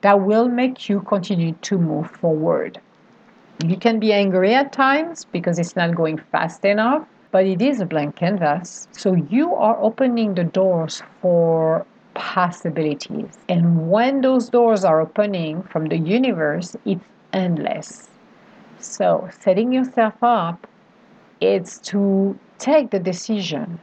that 0.02 0.20
will 0.20 0.48
make 0.48 0.88
you 0.88 1.00
continue 1.00 1.52
to 1.62 1.78
move 1.78 2.10
forward. 2.10 2.80
You 3.64 3.76
can 3.76 3.98
be 3.98 4.12
angry 4.12 4.54
at 4.54 4.72
times 4.72 5.24
because 5.24 5.58
it's 5.58 5.76
not 5.76 5.94
going 5.94 6.18
fast 6.18 6.64
enough, 6.64 7.06
but 7.30 7.46
it 7.46 7.62
is 7.62 7.80
a 7.80 7.86
blank 7.86 8.16
canvas. 8.16 8.88
So 8.92 9.14
you 9.14 9.54
are 9.54 9.78
opening 9.80 10.34
the 10.34 10.44
doors 10.44 11.02
for 11.20 11.86
possibilities. 12.14 13.38
And 13.48 13.90
when 13.90 14.20
those 14.20 14.48
doors 14.50 14.84
are 14.84 15.00
opening 15.00 15.62
from 15.64 15.86
the 15.86 15.98
universe, 15.98 16.76
it's 16.84 17.04
endless. 17.32 18.08
So 18.78 19.28
setting 19.40 19.72
yourself 19.72 20.14
up, 20.22 20.66
it's 21.40 21.78
to 21.90 22.38
take 22.58 22.90
the 22.90 22.98
decision 22.98 23.78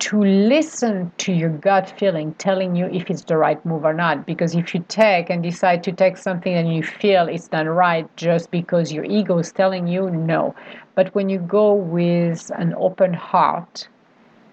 to 0.00 0.18
listen 0.22 1.12
to 1.18 1.30
your 1.30 1.50
gut 1.50 1.92
feeling 1.98 2.32
telling 2.34 2.74
you 2.74 2.86
if 2.86 3.10
it's 3.10 3.24
the 3.24 3.36
right 3.36 3.64
move 3.66 3.84
or 3.84 3.92
not. 3.92 4.24
Because 4.24 4.54
if 4.54 4.74
you 4.74 4.82
take 4.88 5.28
and 5.28 5.42
decide 5.42 5.84
to 5.84 5.92
take 5.92 6.16
something 6.16 6.54
and 6.54 6.74
you 6.74 6.82
feel 6.82 7.28
it's 7.28 7.52
not 7.52 7.66
right 7.66 8.08
just 8.16 8.50
because 8.50 8.92
your 8.92 9.04
ego 9.04 9.38
is 9.38 9.52
telling 9.52 9.86
you, 9.86 10.10
no. 10.10 10.54
But 10.94 11.14
when 11.14 11.28
you 11.28 11.38
go 11.38 11.74
with 11.74 12.50
an 12.56 12.74
open 12.78 13.12
heart 13.12 13.88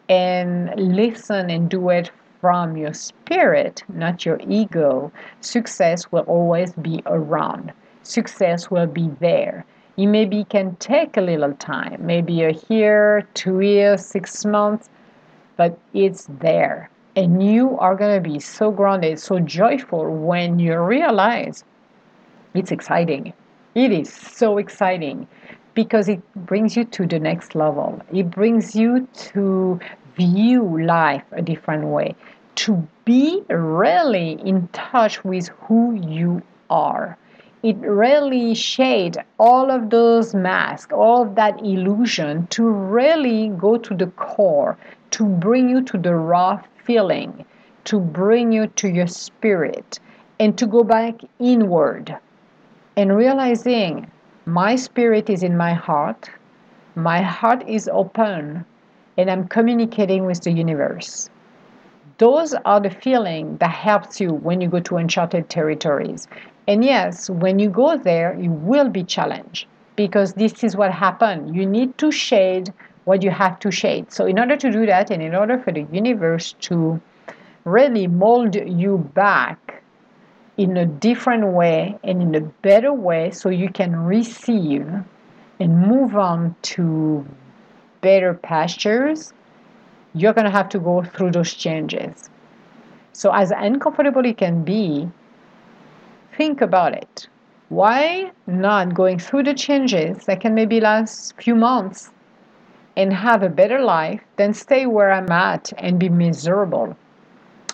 and 0.09 0.69
listen 0.75 1.49
and 1.49 1.69
do 1.69 1.89
it 1.89 2.11
from 2.41 2.75
your 2.75 2.93
spirit, 2.93 3.83
not 3.87 4.25
your 4.25 4.39
ego, 4.47 5.11
success 5.39 6.11
will 6.11 6.23
always 6.23 6.73
be 6.73 7.01
around. 7.05 7.71
Success 8.03 8.69
will 8.69 8.87
be 8.87 9.09
there. 9.21 9.65
It 9.95 10.07
maybe 10.07 10.43
can 10.43 10.75
take 10.75 11.15
a 11.15 11.21
little 11.21 11.53
time, 11.53 12.05
maybe 12.05 12.43
a 12.43 12.53
year, 12.69 13.27
two 13.33 13.61
years, 13.61 14.05
six 14.05 14.45
months, 14.45 14.89
but 15.57 15.77
it's 15.93 16.27
there. 16.39 16.89
And 17.15 17.43
you 17.43 17.77
are 17.79 17.95
going 17.95 18.23
to 18.23 18.29
be 18.29 18.39
so 18.39 18.71
grounded, 18.71 19.19
so 19.19 19.39
joyful 19.39 20.05
when 20.15 20.59
you 20.59 20.79
realize 20.79 21.63
it's 22.53 22.71
exciting. 22.71 23.33
It 23.75 23.91
is 23.91 24.11
so 24.13 24.57
exciting 24.57 25.27
because 25.73 26.09
it 26.09 26.21
brings 26.35 26.75
you 26.75 26.85
to 26.85 27.05
the 27.05 27.19
next 27.19 27.53
level. 27.53 28.01
It 28.11 28.31
brings 28.31 28.75
you 28.75 29.07
to 29.31 29.79
view 30.15 30.83
life 30.83 31.23
a 31.31 31.41
different 31.41 31.85
way, 31.85 32.15
to 32.55 32.87
be 33.05 33.43
really 33.49 34.31
in 34.43 34.67
touch 34.69 35.23
with 35.23 35.49
who 35.61 35.93
you 35.93 36.41
are. 36.69 37.17
It 37.63 37.77
really 37.77 38.55
shade 38.55 39.17
all 39.39 39.69
of 39.69 39.89
those 39.89 40.33
masks, 40.33 40.91
all 40.91 41.23
of 41.23 41.35
that 41.35 41.59
illusion 41.59 42.47
to 42.47 42.67
really 42.67 43.49
go 43.49 43.77
to 43.77 43.93
the 43.95 44.07
core, 44.07 44.77
to 45.17 45.25
bring 45.25 45.67
you 45.67 45.81
to 45.81 45.97
the 45.97 46.13
raw 46.13 46.61
feeling, 46.85 47.43
to 47.85 47.99
bring 47.99 48.51
you 48.51 48.67
to 48.67 48.87
your 48.87 49.07
spirit, 49.07 49.99
and 50.39 50.55
to 50.59 50.67
go 50.67 50.83
back 50.83 51.15
inward 51.39 52.15
and 52.95 53.15
realizing 53.15 54.11
my 54.45 54.75
spirit 54.75 55.27
is 55.27 55.41
in 55.41 55.57
my 55.57 55.73
heart, 55.73 56.29
my 56.95 57.21
heart 57.21 57.67
is 57.67 57.89
open, 57.91 58.63
and 59.17 59.31
I'm 59.31 59.47
communicating 59.47 60.25
with 60.27 60.41
the 60.41 60.51
universe. 60.51 61.31
Those 62.19 62.53
are 62.65 62.79
the 62.79 62.91
feeling 62.91 63.57
that 63.57 63.71
helps 63.71 64.21
you 64.21 64.33
when 64.33 64.61
you 64.61 64.67
go 64.67 64.79
to 64.81 64.97
uncharted 64.97 65.49
territories. 65.49 66.27
And 66.67 66.85
yes, 66.85 67.27
when 67.27 67.57
you 67.57 67.69
go 67.69 67.97
there, 67.97 68.37
you 68.39 68.51
will 68.51 68.89
be 68.89 69.03
challenged 69.03 69.65
because 69.95 70.33
this 70.33 70.63
is 70.63 70.75
what 70.75 70.91
happened. 70.91 71.55
You 71.55 71.65
need 71.65 71.97
to 71.97 72.11
shade 72.11 72.71
what 73.07 73.23
you 73.23 73.31
have 73.31 73.57
to 73.57 73.71
shade. 73.71 74.11
So, 74.11 74.25
in 74.25 74.37
order 74.37 74.57
to 74.57 74.69
do 74.69 74.85
that, 74.85 75.09
and 75.11 75.23
in 75.23 75.33
order 75.33 75.57
for 75.57 75.71
the 75.71 75.87
universe 75.93 76.53
to 76.67 77.01
really 77.63 78.05
mold 78.05 78.55
you 78.55 78.97
back 79.13 79.81
in 80.57 80.75
a 80.75 80.85
different 80.85 81.47
way 81.53 81.97
and 82.03 82.21
in 82.21 82.35
a 82.35 82.41
better 82.41 82.91
way, 82.91 83.31
so 83.31 83.47
you 83.47 83.69
can 83.69 83.95
receive 83.95 84.85
and 85.59 85.87
move 85.87 86.17
on 86.17 86.53
to 86.73 87.25
better 88.01 88.33
pastures, 88.33 89.31
you're 90.13 90.33
going 90.33 90.45
to 90.45 90.51
have 90.51 90.67
to 90.69 90.79
go 90.79 91.01
through 91.01 91.31
those 91.31 91.53
changes. 91.53 92.29
So, 93.13 93.31
as 93.31 93.51
uncomfortable 93.51 94.25
it 94.25 94.37
can 94.37 94.65
be, 94.65 95.09
think 96.35 96.59
about 96.59 96.93
it. 96.93 97.29
Why 97.69 98.31
not 98.47 98.93
going 98.93 99.19
through 99.19 99.43
the 99.43 99.53
changes 99.53 100.25
that 100.25 100.41
can 100.41 100.53
maybe 100.53 100.81
last 100.81 101.41
few 101.41 101.55
months 101.55 102.11
and 102.97 103.13
have 103.13 103.43
a 103.43 103.49
better 103.49 103.79
life 103.79 104.21
than 104.37 104.53
stay 104.55 104.87
where 104.87 105.11
I'm 105.11 105.31
at 105.31 105.71
and 105.77 105.99
be 105.99 106.09
miserable. 106.09 106.97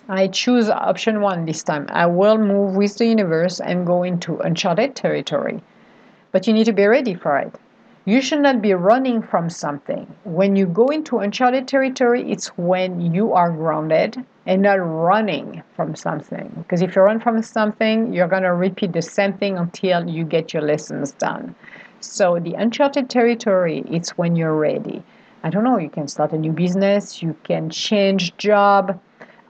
I 0.06 0.28
choose 0.28 0.68
option 0.68 1.22
one 1.22 1.46
this 1.46 1.62
time. 1.62 1.86
I 1.88 2.04
will 2.04 2.36
move 2.36 2.76
with 2.76 2.98
the 2.98 3.06
universe 3.06 3.58
and 3.58 3.86
go 3.86 4.02
into 4.02 4.36
uncharted 4.40 4.94
territory. 4.94 5.62
But 6.30 6.46
you 6.46 6.52
need 6.52 6.66
to 6.66 6.74
be 6.74 6.84
ready 6.84 7.14
for 7.14 7.38
it. 7.38 7.54
You 8.04 8.20
should 8.20 8.40
not 8.40 8.60
be 8.60 8.74
running 8.74 9.22
from 9.22 9.48
something. 9.48 10.06
When 10.24 10.56
you 10.56 10.66
go 10.66 10.88
into 10.88 11.20
uncharted 11.20 11.66
territory, 11.66 12.30
it's 12.30 12.48
when 12.58 13.14
you 13.14 13.32
are 13.32 13.50
grounded 13.50 14.22
and 14.44 14.60
not 14.60 14.74
running 14.74 15.62
from 15.74 15.94
something. 15.94 16.52
Because 16.58 16.82
if 16.82 16.94
you 16.94 17.00
run 17.00 17.18
from 17.18 17.40
something, 17.40 18.12
you're 18.12 18.28
going 18.28 18.42
to 18.42 18.52
repeat 18.52 18.92
the 18.92 19.00
same 19.00 19.32
thing 19.32 19.56
until 19.56 20.06
you 20.06 20.24
get 20.24 20.52
your 20.52 20.62
lessons 20.62 21.12
done. 21.12 21.54
So 22.00 22.38
the 22.38 22.52
uncharted 22.52 23.08
territory, 23.08 23.82
it's 23.90 24.18
when 24.18 24.36
you're 24.36 24.54
ready. 24.54 25.02
I 25.44 25.50
don't 25.50 25.62
know, 25.62 25.76
you 25.76 25.90
can 25.90 26.08
start 26.08 26.32
a 26.32 26.38
new 26.38 26.52
business, 26.52 27.22
you 27.22 27.36
can 27.44 27.68
change 27.68 28.34
job, 28.38 28.98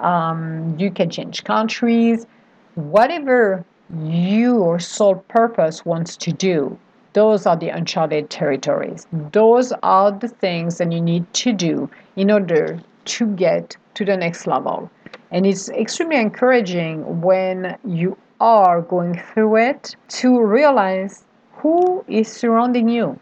um, 0.00 0.74
you 0.76 0.90
can 0.90 1.08
change 1.08 1.44
countries, 1.44 2.26
whatever 2.74 3.64
your 4.02 4.80
soul 4.80 5.14
purpose 5.28 5.84
wants 5.84 6.16
to 6.16 6.32
do. 6.32 6.76
Those 7.12 7.46
are 7.46 7.56
the 7.56 7.68
uncharted 7.68 8.28
territories. 8.28 9.06
Those 9.30 9.72
are 9.84 10.10
the 10.10 10.26
things 10.26 10.78
that 10.78 10.90
you 10.90 11.00
need 11.00 11.32
to 11.34 11.52
do 11.52 11.88
in 12.16 12.28
order 12.28 12.80
to 13.04 13.26
get 13.26 13.76
to 13.94 14.04
the 14.04 14.16
next 14.16 14.48
level. 14.48 14.90
And 15.30 15.46
it's 15.46 15.68
extremely 15.68 16.16
encouraging 16.16 17.20
when 17.20 17.78
you 17.86 18.18
are 18.40 18.82
going 18.82 19.22
through 19.32 19.58
it 19.58 19.94
to 20.08 20.42
realize 20.42 21.24
who 21.52 22.04
is 22.08 22.26
surrounding 22.26 22.88
you. 22.88 23.16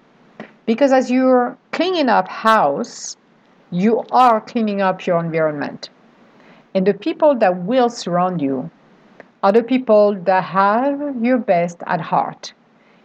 Because 0.66 0.92
as 0.92 1.10
you're 1.10 1.56
cleaning 1.72 2.08
up 2.08 2.28
house, 2.28 3.16
you 3.70 4.04
are 4.12 4.40
cleaning 4.40 4.80
up 4.80 5.06
your 5.06 5.18
environment. 5.18 5.90
And 6.74 6.86
the 6.86 6.94
people 6.94 7.34
that 7.36 7.64
will 7.64 7.88
surround 7.88 8.40
you 8.40 8.70
are 9.42 9.52
the 9.52 9.62
people 9.62 10.14
that 10.14 10.44
have 10.44 11.16
your 11.20 11.38
best 11.38 11.78
at 11.86 12.00
heart. 12.00 12.54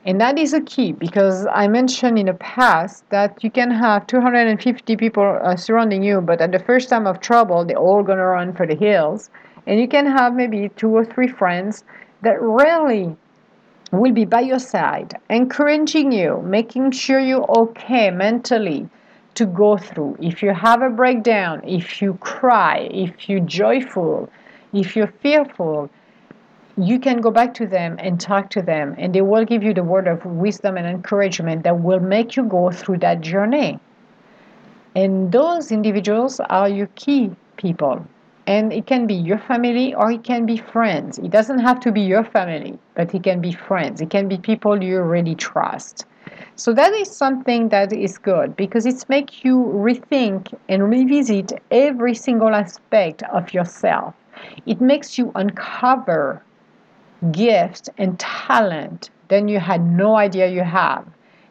And 0.05 0.21
that 0.21 0.37
is 0.37 0.53
a 0.53 0.61
key 0.61 0.93
because 0.93 1.47
I 1.51 1.67
mentioned 1.67 2.17
in 2.17 2.27
the 2.27 2.33
past 2.33 3.03
that 3.09 3.43
you 3.43 3.51
can 3.51 3.71
have 3.71 4.07
250 4.07 4.95
people 4.95 5.39
uh, 5.43 5.55
surrounding 5.57 6.01
you, 6.01 6.21
but 6.21 6.39
at 6.39 6.53
the 6.53 6.59
first 6.59 6.89
time 6.89 7.05
of 7.05 7.19
trouble, 7.19 7.65
they're 7.65 7.75
all 7.75 8.03
going 8.03 8.19
to 8.19 8.23
run 8.25 8.53
for 8.53 8.65
the 8.65 8.75
hills. 8.75 9.29
And 9.65 9.81
you 9.81 9.87
can 9.87 10.05
have 10.05 10.33
maybe 10.33 10.69
two 10.77 10.95
or 10.95 11.03
three 11.03 11.27
friends 11.27 11.83
that 12.21 12.41
really 12.41 13.17
will 13.91 14.11
be 14.11 14.25
by 14.25 14.41
your 14.41 14.59
side, 14.59 15.17
encouraging 15.29 16.11
you, 16.11 16.41
making 16.43 16.91
sure 16.91 17.19
you're 17.19 17.49
okay 17.49 18.11
mentally 18.11 18.89
to 19.35 19.45
go 19.45 19.77
through. 19.77 20.17
If 20.19 20.41
you 20.43 20.53
have 20.53 20.81
a 20.81 20.89
breakdown, 20.89 21.61
if 21.65 22.01
you 22.01 22.15
cry, 22.15 22.89
if 22.91 23.29
you're 23.29 23.39
joyful, 23.39 24.29
if 24.73 24.95
you're 24.95 25.13
fearful, 25.21 25.89
you 26.77 26.99
can 26.99 27.21
go 27.21 27.31
back 27.31 27.53
to 27.55 27.65
them 27.65 27.95
and 27.99 28.19
talk 28.19 28.49
to 28.51 28.61
them, 28.61 28.95
and 28.97 29.13
they 29.13 29.21
will 29.21 29.45
give 29.45 29.63
you 29.63 29.73
the 29.73 29.83
word 29.83 30.07
of 30.07 30.25
wisdom 30.25 30.77
and 30.77 30.85
encouragement 30.85 31.63
that 31.63 31.79
will 31.79 31.99
make 31.99 32.35
you 32.35 32.43
go 32.43 32.71
through 32.71 32.97
that 32.99 33.21
journey. 33.21 33.79
And 34.95 35.31
those 35.31 35.71
individuals 35.71 36.39
are 36.39 36.67
your 36.67 36.87
key 36.95 37.31
people 37.55 38.05
and 38.47 38.73
it 38.73 38.87
can 38.87 39.05
be 39.07 39.13
your 39.13 39.37
family 39.37 39.93
or 39.93 40.11
it 40.11 40.23
can 40.23 40.45
be 40.45 40.57
friends. 40.57 41.19
It 41.19 41.31
doesn't 41.31 41.59
have 41.59 41.79
to 41.81 41.91
be 41.91 42.01
your 42.01 42.23
family, 42.23 42.79
but 42.95 43.13
it 43.13 43.23
can 43.23 43.41
be 43.41 43.51
friends. 43.53 44.01
It 44.01 44.09
can 44.09 44.27
be 44.27 44.37
people 44.37 44.81
you 44.83 45.01
really 45.01 45.35
trust. 45.35 46.05
So 46.55 46.73
that 46.73 46.93
is 46.93 47.11
something 47.11 47.69
that 47.69 47.93
is 47.93 48.17
good 48.17 48.55
because 48.55 48.85
it 48.85 49.05
makes 49.09 49.43
you 49.43 49.57
rethink 49.57 50.53
and 50.69 50.89
revisit 50.89 51.53
every 51.71 52.15
single 52.15 52.55
aspect 52.55 53.23
of 53.23 53.53
yourself. 53.53 54.15
It 54.65 54.81
makes 54.81 55.17
you 55.17 55.31
uncover 55.35 56.43
gifts 57.31 57.89
and 57.97 58.19
talent 58.19 59.09
that 59.29 59.47
you 59.49 59.59
had 59.59 59.85
no 59.85 60.15
idea 60.15 60.47
you 60.47 60.63
have. 60.63 61.05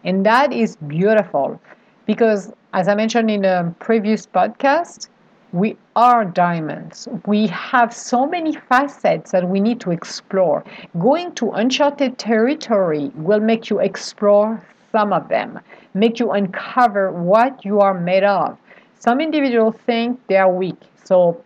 And 0.05 0.25
that 0.27 0.53
is 0.53 0.77
beautiful 0.77 1.61
because 2.07 2.53
As 2.73 2.89
I 2.89 2.95
mentioned 2.95 3.31
in 3.31 3.45
a 3.47 3.75
previous 3.81 4.27
podcast, 4.27 5.09
we 5.53 5.77
are 5.95 6.25
diamonds. 6.25 7.09
We 7.27 7.47
have 7.49 7.95
so 7.95 8.27
many 8.27 8.53
facets 8.53 9.31
that 9.33 9.49
we 9.49 9.61
need 9.61 9.81
to 9.81 9.91
explore. 9.91 10.65
Going 10.99 11.35
to 11.37 11.53
uncharted 11.53 12.19
territory 12.19 13.11
will 13.15 13.41
make 13.41 13.71
you 13.71 13.79
explore 13.79 14.65
some 14.93 15.13
of 15.13 15.29
them, 15.29 15.61
make 15.95 16.19
you 16.19 16.33
uncover 16.33 17.13
what 17.13 17.65
you 17.65 17.81
are 17.81 17.95
made 17.95 18.25
of. 18.25 18.59
Some 18.99 19.21
individuals 19.21 19.77
think 19.87 20.21
they 20.27 20.37
are 20.37 20.53
weak. 20.53 20.81
So 21.05 21.43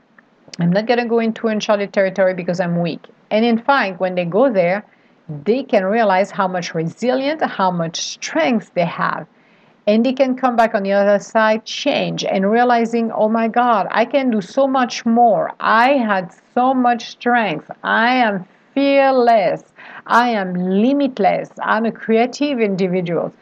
I'm 0.59 0.71
not 0.71 0.87
going 0.87 1.01
to 1.01 1.07
go 1.07 1.19
into 1.19 1.49
uncharted 1.49 1.93
territory 1.93 2.35
because 2.35 2.61
I'm 2.61 2.81
weak. 2.81 3.07
And 3.31 3.45
in 3.45 3.59
fact, 3.59 4.01
when 4.01 4.15
they 4.15 4.25
go 4.25 4.53
there, 4.53 4.85
they 5.45 5.63
can 5.63 5.85
realize 5.85 6.31
how 6.31 6.49
much 6.49 6.75
resilience, 6.75 7.43
how 7.43 7.71
much 7.71 8.01
strength 8.01 8.73
they 8.75 8.85
have 8.85 9.27
and 9.87 10.05
they 10.05 10.13
can 10.13 10.37
come 10.37 10.57
back 10.57 10.75
on 10.75 10.83
the 10.83 10.93
other 10.93 11.19
side 11.19 11.65
change 11.65 12.25
and 12.25 12.51
realizing 12.51 13.11
oh 13.13 13.29
my 13.29 13.49
god 13.49 13.87
i 13.91 14.05
can 14.05 14.31
do 14.31 14.41
so 14.41 14.67
much 14.67 15.07
more. 15.07 15.53
I 15.61 15.95
had 15.95 16.33
so 16.55 16.75
much 16.75 17.11
strength. 17.11 17.71
I 17.83 18.15
am 18.17 18.47
fearless. 18.75 19.63
I 20.07 20.31
am 20.31 20.55
limitless. 20.55 21.51
I'm 21.63 21.87
a 21.87 21.93
creative 21.93 22.61
individual. 22.61 23.33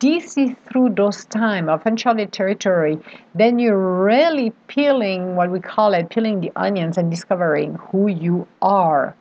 This 0.00 0.36
is 0.36 0.50
through 0.68 0.90
those 0.90 1.24
time 1.26 1.68
of 1.68 1.86
uncharted 1.86 2.32
territory 2.32 2.98
then 3.34 3.58
you're 3.58 4.02
really 4.04 4.50
peeling 4.66 5.36
what 5.36 5.50
we 5.50 5.60
call 5.60 5.94
it 5.94 6.10
peeling 6.10 6.40
the 6.40 6.50
onions 6.56 6.98
and 6.98 7.10
discovering 7.10 7.74
who 7.74 8.08
you 8.08 8.46
are 8.60 9.14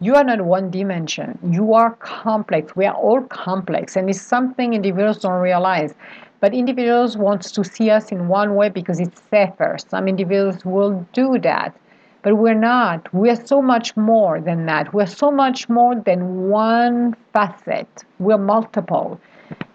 you 0.00 0.14
are 0.14 0.22
not 0.22 0.42
one 0.42 0.70
dimension. 0.70 1.36
You 1.42 1.74
are 1.74 1.96
complex. 1.96 2.76
We 2.76 2.86
are 2.86 2.94
all 2.94 3.22
complex, 3.22 3.96
and 3.96 4.08
it's 4.08 4.20
something 4.20 4.72
individuals 4.72 5.18
don't 5.18 5.40
realize. 5.40 5.92
But 6.38 6.54
individuals 6.54 7.16
want 7.16 7.42
to 7.42 7.64
see 7.64 7.90
us 7.90 8.12
in 8.12 8.28
one 8.28 8.54
way 8.54 8.68
because 8.68 9.00
it's 9.00 9.20
safer. 9.28 9.76
Some 9.88 10.06
individuals 10.06 10.64
will 10.64 11.04
do 11.12 11.40
that. 11.40 11.74
But 12.22 12.36
we're 12.36 12.54
not. 12.54 13.12
We're 13.12 13.44
so 13.44 13.60
much 13.60 13.96
more 13.96 14.40
than 14.40 14.66
that. 14.66 14.94
We're 14.94 15.06
so 15.06 15.32
much 15.32 15.68
more 15.68 15.96
than 15.96 16.48
one 16.48 17.16
facet. 17.32 17.88
We're 18.20 18.38
multiple. 18.38 19.20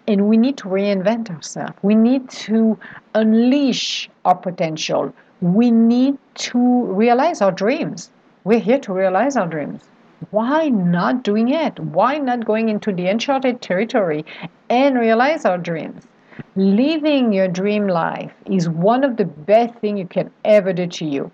And 0.07 0.29
we 0.29 0.38
need 0.38 0.55
to 0.59 0.65
reinvent 0.69 1.31
ourselves. 1.31 1.73
We 1.81 1.95
need 1.95 2.29
to 2.47 2.77
unleash 3.13 4.09
our 4.23 4.36
potential. 4.36 5.13
We 5.41 5.69
need 5.69 6.17
to 6.36 6.86
realize 6.86 7.41
our 7.41 7.51
dreams. 7.51 8.09
We're 8.45 8.59
here 8.59 8.79
to 8.79 8.93
realize 8.93 9.36
our 9.36 9.47
dreams 9.47 9.89
why 10.31 10.69
not 10.69 11.23
doing 11.23 11.49
it? 11.49 11.79
Why 11.79 12.17
not 12.17 12.45
going 12.45 12.69
into 12.69 12.91
the 12.91 13.07
uncharted 13.07 13.62
territory 13.62 14.25
and 14.69 14.99
realize 14.99 15.45
our 15.45 15.57
dreams? 15.57 16.07
Living 16.55 17.33
your 17.33 17.47
dream 17.47 17.88
life 17.88 18.31
is 18.45 18.69
one 18.69 19.03
of 19.03 19.17
the 19.17 19.25
best 19.25 19.75
things 19.75 19.99
you 19.99 20.07
can 20.07 20.31
ever 20.45 20.73
do 20.73 20.88
to 20.88 21.05
you. 21.05 21.31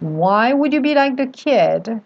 Why 0.00 0.52
would 0.52 0.72
you 0.72 0.80
be 0.80 0.94
like 0.94 1.16
the 1.16 1.26
kid 1.26 2.00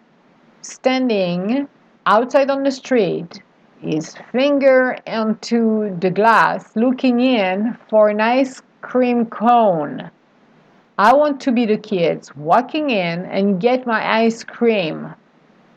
standing 0.61 1.67
outside 2.05 2.49
on 2.49 2.63
the 2.63 2.71
street, 2.71 3.41
his 3.81 4.15
finger 4.31 4.97
into 5.05 5.95
the 5.99 6.09
glass, 6.09 6.75
looking 6.75 7.19
in 7.19 7.77
for 7.89 8.09
an 8.09 8.21
ice 8.21 8.61
cream 8.81 9.25
cone? 9.25 10.09
I 10.97 11.13
want 11.13 11.41
to 11.41 11.51
be 11.51 11.65
the 11.65 11.77
kids 11.77 12.35
walking 12.35 12.91
in 12.91 13.25
and 13.25 13.59
get 13.59 13.87
my 13.87 14.23
ice 14.23 14.43
cream 14.43 15.13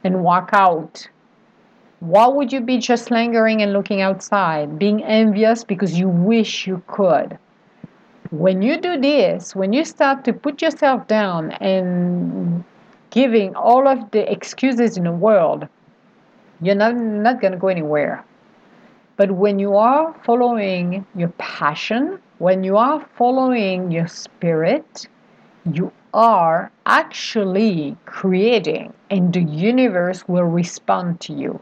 and 0.07 0.23
walk 0.23 0.51
out? 0.53 1.09
Why 2.01 2.27
would 2.29 2.53
you 2.53 2.61
be 2.61 2.79
just 2.79 3.11
lingering 3.11 3.63
and 3.63 3.73
looking 3.73 4.01
outside, 4.01 4.79
being 4.79 5.03
envious 5.03 5.65
because 5.65 5.99
you 5.99 6.09
wish 6.09 6.67
you 6.67 6.83
could? 6.87 7.39
When 8.31 8.63
you 8.63 8.81
do 8.81 9.01
this, 9.01 9.55
when 9.55 9.73
you 9.73 9.85
start 9.85 10.25
to 10.25 10.33
put 10.33 10.63
yourself 10.63 11.07
down 11.07 11.53
and 11.53 12.65
giving 13.11 13.55
all 13.55 13.89
of 13.89 14.11
the 14.11 14.31
excuses 14.31 14.97
in 14.97 15.05
the 15.05 15.13
world, 15.13 15.67
you're 16.61 16.75
not, 16.75 16.97
not 16.97 17.41
going 17.41 17.53
to 17.53 17.59
go 17.59 17.69
anywhere. 17.69 18.25
But 19.17 19.31
when 19.31 19.59
you 19.59 19.77
are 19.77 20.15
following 20.25 21.07
your 21.15 21.31
passion, 21.39 22.19
when 22.39 22.63
you 22.63 22.77
are 22.77 23.07
following 23.17 23.91
your 23.91 24.07
spirit, 24.07 25.09
you 25.73 25.91
are 26.15 26.71
actually 26.87 27.97
creating, 28.07 28.93
and 29.11 29.33
the 29.33 29.43
universe 29.43 30.27
will 30.29 30.45
respond 30.45 31.21
to 31.21 31.33
you, 31.33 31.61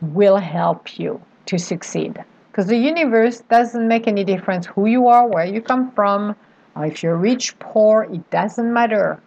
will 0.00 0.36
help 0.36 0.98
you 0.98 1.20
to 1.46 1.58
succeed. 1.58 2.22
Because 2.50 2.66
the 2.66 2.76
universe 2.76 3.40
doesn't 3.40 3.88
make 3.88 4.06
any 4.06 4.24
difference 4.24 4.66
who 4.66 4.86
you 4.86 5.08
are, 5.08 5.26
where 5.26 5.46
you 5.46 5.62
come 5.62 5.90
from, 5.92 6.36
if 6.76 7.02
you're 7.02 7.16
rich, 7.16 7.58
poor, 7.58 8.04
it 8.12 8.30
doesn't 8.30 8.72
matter. 8.72 9.20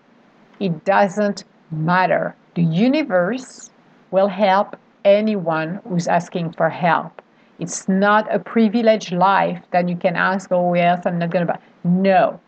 It 0.60 0.86
doesn't 0.86 1.44
matter. 1.72 2.36
The 2.56 2.64
universe 2.64 3.70
will 4.12 4.28
help 4.28 4.76
anyone 5.04 5.82
who's 5.88 6.08
asking 6.08 6.54
for 6.54 6.70
help. 6.70 7.22
It's 7.60 7.88
not 7.88 8.34
a 8.34 8.40
privileged 8.40 9.12
life 9.12 9.62
that 9.72 9.88
you 9.88 9.96
can 9.96 10.16
ask, 10.16 10.52
oh, 10.52 10.74
yes, 10.74 11.06
I'm 11.06 11.20
not 11.20 11.30
going 11.30 11.48
to 11.48 11.54
buy. 11.54 11.60
No, 11.84 12.40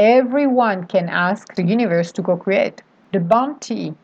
everyone 0.00 0.86
can 0.86 1.10
ask 1.10 1.54
the 1.54 1.62
universe 1.62 2.10
to 2.12 2.22
co 2.22 2.36
create. 2.36 2.82
The 3.12 3.20
bounty 3.20 3.94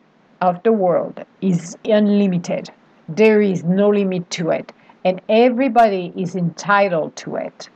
of 0.41 0.61
the 0.61 0.71
world 0.71 1.25
is 1.41 1.75
unlimited, 1.85 2.69
there 3.09 3.41
is 3.41 3.63
no 3.63 3.89
limit 3.89 4.29
to 4.31 4.51
it, 4.51 4.71
and 5.03 5.19
everybody 5.27 6.13
is 6.15 6.35
entitled 6.35 7.15
to 7.15 7.37
it. 7.37 7.69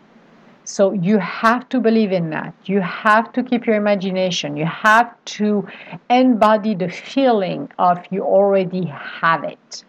So 0.65 0.91
you 0.93 1.17
have 1.17 1.67
to 1.69 1.79
believe 1.79 2.11
in 2.11 2.29
that. 2.29 2.53
You 2.65 2.81
have 2.81 3.33
to 3.33 3.41
keep 3.41 3.65
your 3.65 3.75
imagination. 3.75 4.55
You 4.55 4.65
have 4.65 5.09
to 5.37 5.67
embody 6.09 6.75
the 6.75 6.89
feeling 6.89 7.69
of 7.79 7.97
you 8.11 8.21
already 8.21 8.85
have 8.85 9.43
it. 9.43 9.83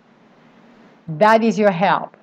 That 1.06 1.44
is 1.44 1.58
your 1.58 1.70
help 1.70 2.16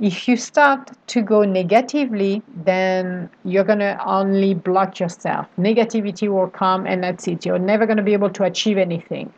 if 0.00 0.26
you 0.26 0.36
start 0.36 0.90
to 1.08 1.22
go 1.22 1.44
negatively, 1.44 2.42
then 2.64 3.30
you're 3.44 3.64
going 3.64 3.78
to 3.78 4.02
only 4.04 4.54
block 4.54 4.98
yourself. 4.98 5.46
Negativity 5.58 6.28
will 6.28 6.48
come 6.48 6.86
and 6.86 7.02
that's 7.02 7.28
it. 7.28 7.46
You're 7.46 7.58
never 7.58 7.86
going 7.86 7.98
to 7.98 8.02
be 8.02 8.12
able 8.12 8.30
to 8.30 8.44
achieve 8.44 8.76
anything. 8.76 9.32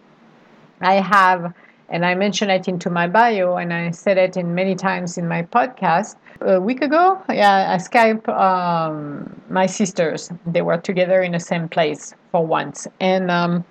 I 0.81 0.95
have, 0.95 1.55
and 1.89 2.05
I 2.05 2.15
mentioned 2.15 2.51
it 2.51 2.69
into 2.69 2.91
my 2.91 3.07
bio, 3.07 3.57
and 3.57 3.73
I 3.73 3.91
said 3.91 4.19
it 4.19 4.37
in 4.37 4.55
many 4.55 4.75
times 4.75 5.17
in 5.17 5.27
my 5.27 5.43
podcast. 5.43 6.17
A 6.43 6.61
week 6.61 6.83
ago, 6.83 7.23
yeah, 7.31 7.73
I 7.73 7.77
Skype 7.77 8.29
um, 8.29 9.41
my 9.49 9.65
sisters. 9.65 10.31
They 10.47 10.61
were 10.61 10.77
together 10.77 11.23
in 11.23 11.33
the 11.33 11.41
same 11.41 11.69
place 11.69 12.15
for 12.31 12.45
once. 12.47 12.87
And 13.01 13.31
um, 13.31 13.65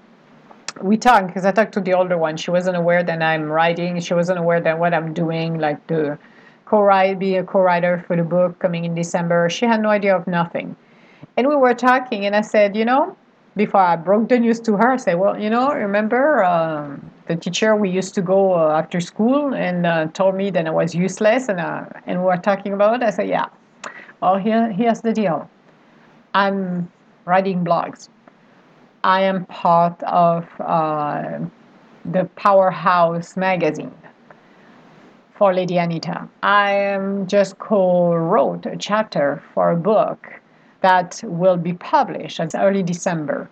we 0.82 0.98
talked 0.98 1.28
because 1.28 1.45
I 1.45 1.52
talked 1.52 1.74
to 1.74 1.82
the 1.82 1.93
older 1.93 2.17
one. 2.17 2.38
She 2.38 2.50
wasn't 2.50 2.76
aware 2.76 3.04
that 3.04 3.21
I'm 3.21 3.52
writing. 3.52 4.00
She 4.00 4.15
wasn't 4.15 4.39
aware 4.39 4.60
that 4.60 4.80
what 4.80 4.95
I'm 4.95 5.13
doing, 5.13 5.60
like 5.60 5.86
the 5.86 6.17
co-write, 6.65 7.19
be 7.19 7.36
a 7.36 7.43
co-writer 7.43 8.04
for 8.08 8.15
the 8.15 8.23
book 8.23 8.60
coming 8.60 8.86
in 8.86 8.95
December. 8.95 9.49
She 9.49 9.65
had 9.65 9.82
no 9.82 9.89
idea 9.89 10.15
of 10.15 10.28
nothing. 10.28 10.75
And 11.38 11.47
we 11.47 11.56
were 11.56 11.73
talking, 11.73 12.25
and 12.25 12.36
I 12.36 12.41
said, 12.41 12.75
you 12.75 12.86
know, 12.86 13.15
before 13.56 13.82
I 13.82 13.95
broke 13.95 14.30
the 14.30 14.39
news 14.39 14.60
to 14.62 14.73
her, 14.73 14.93
I 14.93 14.97
said, 14.97 15.15
well, 15.15 15.39
you 15.39 15.49
know, 15.49 15.71
remember 15.71 16.43
um, 16.43 17.10
the 17.28 17.36
teacher 17.36 17.75
we 17.75 17.89
used 17.89 18.13
to 18.15 18.21
go 18.21 18.54
uh, 18.54 18.78
after 18.78 18.99
school 18.99 19.54
and 19.54 19.86
uh, 19.86 20.08
told 20.08 20.36
me 20.36 20.49
that 20.51 20.65
I 20.65 20.71
was 20.71 20.93
useless, 20.93 21.47
and 21.49 21.60
uh, 21.60 21.86
and 22.06 22.19
we 22.19 22.25
were 22.25 22.38
talking 22.38 22.73
about 22.73 22.95
it. 22.95 23.04
I 23.04 23.12
said, 23.12 23.28
yeah. 23.28 23.47
Well, 24.21 24.38
here 24.38 24.71
here's 24.71 25.01
the 25.01 25.13
deal. 25.13 25.49
I'm 26.34 26.91
writing 27.25 27.63
blogs. 27.63 28.10
I 29.04 29.21
am 29.21 29.45
part 29.45 30.01
of 30.04 30.47
uh, 30.60 31.39
the 32.06 32.25
Powerhouse 32.36 33.38
magazine 33.38 33.93
for 35.36 35.54
Lady 35.54 35.78
Anita. 35.78 36.28
I 36.43 36.93
um, 36.93 37.28
just 37.28 37.60
co-wrote 37.60 38.65
a 38.65 38.78
chapter 38.78 39.43
for 39.54 39.71
a 39.71 39.76
book 39.76 40.39
that 40.82 41.21
will 41.26 41.58
be 41.58 41.74
published 41.74 42.39
in 42.39 42.50
early 42.56 42.84
December. 42.84 43.50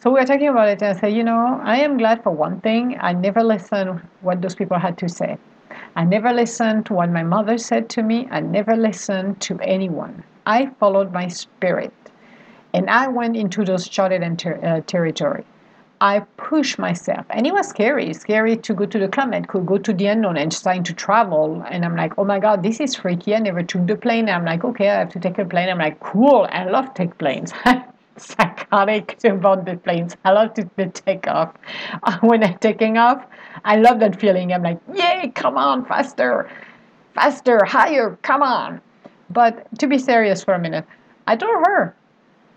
So 0.00 0.10
we 0.10 0.20
are 0.20 0.26
talking 0.26 0.48
about 0.48 0.68
it 0.68 0.82
and 0.82 0.96
I 0.96 1.00
say, 1.00 1.10
you 1.10 1.24
know, 1.24 1.60
I 1.62 1.78
am 1.78 1.96
glad 1.96 2.22
for 2.22 2.30
one 2.30 2.60
thing. 2.60 2.96
I 3.00 3.12
never 3.12 3.42
listened 3.42 4.00
what 4.20 4.42
those 4.42 4.54
people 4.54 4.78
had 4.78 4.98
to 4.98 5.08
say. 5.08 5.38
I 5.94 6.04
never 6.04 6.32
listened 6.32 6.86
to 6.86 6.94
what 6.94 7.10
my 7.10 7.22
mother 7.22 7.56
said 7.56 7.88
to 7.90 8.02
me. 8.02 8.28
I 8.30 8.40
never 8.40 8.76
listened 8.76 9.40
to 9.42 9.58
anyone. 9.60 10.24
I 10.44 10.66
followed 10.80 11.12
my 11.12 11.28
spirit. 11.28 11.92
And 12.74 12.90
I 12.90 13.08
went 13.08 13.36
into 13.36 13.64
those 13.64 13.88
charted 13.88 14.38
ter- 14.38 14.60
uh, 14.62 14.80
territory. 14.86 15.44
I 16.00 16.20
push 16.36 16.78
myself. 16.78 17.24
And 17.30 17.46
it 17.46 17.52
was 17.52 17.68
scary. 17.68 18.12
Scary 18.12 18.56
to 18.58 18.74
go 18.74 18.86
to 18.86 18.98
the 18.98 19.08
climate, 19.08 19.48
could 19.48 19.66
go 19.66 19.78
to 19.78 19.92
the 19.92 20.06
unknown 20.06 20.36
and 20.36 20.52
starting 20.52 20.84
to 20.84 20.94
travel. 20.94 21.64
And 21.70 21.84
I'm 21.84 21.96
like, 21.96 22.18
oh 22.18 22.24
my 22.24 22.38
God, 22.38 22.62
this 22.62 22.80
is 22.80 22.94
freaky. 22.94 23.34
I 23.34 23.38
never 23.38 23.62
took 23.62 23.86
the 23.86 23.96
plane. 23.96 24.28
I'm 24.28 24.44
like, 24.44 24.64
okay, 24.64 24.90
I 24.90 24.98
have 24.98 25.12
to 25.12 25.20
take 25.20 25.38
a 25.38 25.44
plane. 25.44 25.68
I'm 25.68 25.78
like, 25.78 26.00
cool. 26.00 26.46
I 26.50 26.64
love 26.64 26.92
take 26.94 27.16
planes. 27.18 27.52
psychotic 28.18 29.18
about 29.24 29.64
the 29.64 29.76
planes. 29.76 30.16
I 30.24 30.32
love 30.32 30.54
to, 30.54 30.64
to 30.78 30.88
take 30.88 31.26
off. 31.26 31.54
When 32.20 32.42
I'm 32.42 32.58
taking 32.58 32.98
off, 32.98 33.24
I 33.64 33.76
love 33.76 34.00
that 34.00 34.20
feeling. 34.20 34.52
I'm 34.52 34.62
like, 34.62 34.80
yay, 34.94 35.32
come 35.34 35.56
on, 35.56 35.84
faster, 35.84 36.50
faster, 37.14 37.64
higher, 37.64 38.18
come 38.22 38.42
on. 38.42 38.80
But 39.30 39.66
to 39.78 39.86
be 39.86 39.98
serious 39.98 40.44
for 40.44 40.54
a 40.54 40.58
minute, 40.58 40.86
I 41.26 41.36
told 41.36 41.66
her, 41.66 41.95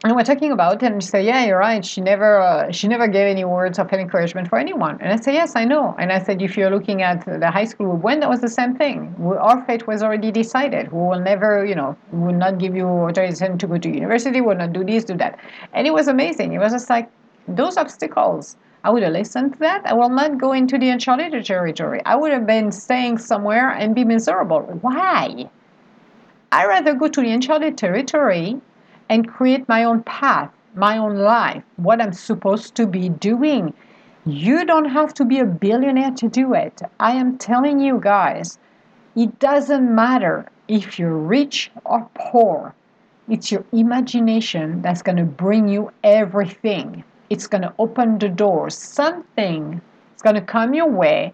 and 0.03 0.15
we're 0.15 0.23
talking 0.23 0.53
about 0.53 0.81
it, 0.81 0.85
and 0.85 1.03
she 1.03 1.09
said, 1.09 1.25
"Yeah, 1.25 1.45
you're 1.45 1.59
right. 1.59 1.83
She 1.83 1.99
never, 1.99 2.39
uh, 2.39 2.71
she 2.71 2.87
never 2.87 3.07
gave 3.07 3.27
any 3.27 3.43
words 3.43 3.79
of 3.79 3.91
encouragement 3.91 4.47
for 4.47 4.57
anyone." 4.57 4.97
And 5.01 5.11
I 5.11 5.17
said, 5.17 5.33
"Yes, 5.33 5.57
I 5.57 5.65
know." 5.65 5.93
And 5.99 6.11
I 6.11 6.19
said, 6.19 6.41
"If 6.41 6.55
you're 6.57 6.69
looking 6.69 7.01
at 7.01 7.25
the 7.25 7.51
high 7.51 7.65
school 7.65 7.97
when 7.97 8.21
that 8.21 8.29
was 8.29 8.39
the 8.39 8.47
same 8.47 8.75
thing. 8.75 9.13
Our 9.39 9.61
fate 9.65 9.87
was 9.87 10.01
already 10.01 10.31
decided. 10.31 10.91
We 10.93 10.99
will 10.99 11.19
never, 11.19 11.65
you 11.65 11.75
know, 11.75 11.97
we 12.13 12.27
will 12.27 12.39
not 12.45 12.59
give 12.59 12.75
you 12.75 12.87
authorization 12.87 13.57
to 13.57 13.67
go 13.67 13.77
to 13.77 13.89
university. 13.89 14.39
We'll 14.39 14.57
not 14.57 14.71
do 14.71 14.85
this, 14.85 15.03
do 15.03 15.15
that." 15.15 15.37
And 15.73 15.85
it 15.85 15.93
was 15.93 16.07
amazing. 16.07 16.53
It 16.53 16.59
was 16.59 16.71
just 16.71 16.89
like 16.89 17.09
those 17.47 17.75
obstacles. 17.75 18.55
I 18.85 18.91
would 18.91 19.03
have 19.03 19.11
listened 19.11 19.53
to 19.53 19.59
that. 19.59 19.81
I 19.85 19.93
will 19.93 20.09
not 20.09 20.37
go 20.37 20.53
into 20.53 20.77
the 20.77 20.89
uncharted 20.89 21.45
territory. 21.45 22.01
I 22.05 22.15
would 22.15 22.31
have 22.31 22.47
been 22.47 22.71
staying 22.71 23.17
somewhere 23.17 23.71
and 23.71 23.93
be 23.93 24.05
miserable. 24.05 24.61
Why? 24.79 25.49
I 26.53 26.65
rather 26.65 26.93
go 26.93 27.09
to 27.09 27.21
the 27.21 27.29
uncharted 27.29 27.77
territory 27.77 28.61
and 29.09 29.27
create 29.27 29.67
my 29.67 29.83
own 29.83 30.03
path, 30.03 30.51
my 30.75 30.97
own 30.97 31.17
life, 31.17 31.63
what 31.77 32.01
I'm 32.01 32.13
supposed 32.13 32.75
to 32.75 32.85
be 32.85 33.09
doing. 33.09 33.73
You 34.25 34.65
don't 34.65 34.89
have 34.89 35.13
to 35.15 35.25
be 35.25 35.39
a 35.39 35.45
billionaire 35.45 36.11
to 36.11 36.29
do 36.29 36.53
it. 36.53 36.81
I 36.99 37.13
am 37.13 37.37
telling 37.37 37.79
you 37.79 37.99
guys, 38.01 38.59
it 39.15 39.39
doesn't 39.39 39.93
matter 39.93 40.47
if 40.67 40.99
you're 40.99 41.17
rich 41.17 41.71
or 41.83 42.07
poor. 42.13 42.75
It's 43.27 43.51
your 43.51 43.65
imagination 43.71 44.81
that's 44.81 45.01
going 45.01 45.17
to 45.17 45.23
bring 45.23 45.67
you 45.67 45.91
everything. 46.03 47.03
It's 47.29 47.47
going 47.47 47.63
to 47.63 47.73
open 47.79 48.19
the 48.19 48.29
doors. 48.29 48.75
Something 48.75 49.81
is 50.15 50.21
going 50.21 50.35
to 50.35 50.41
come 50.41 50.73
your 50.73 50.89
way 50.89 51.33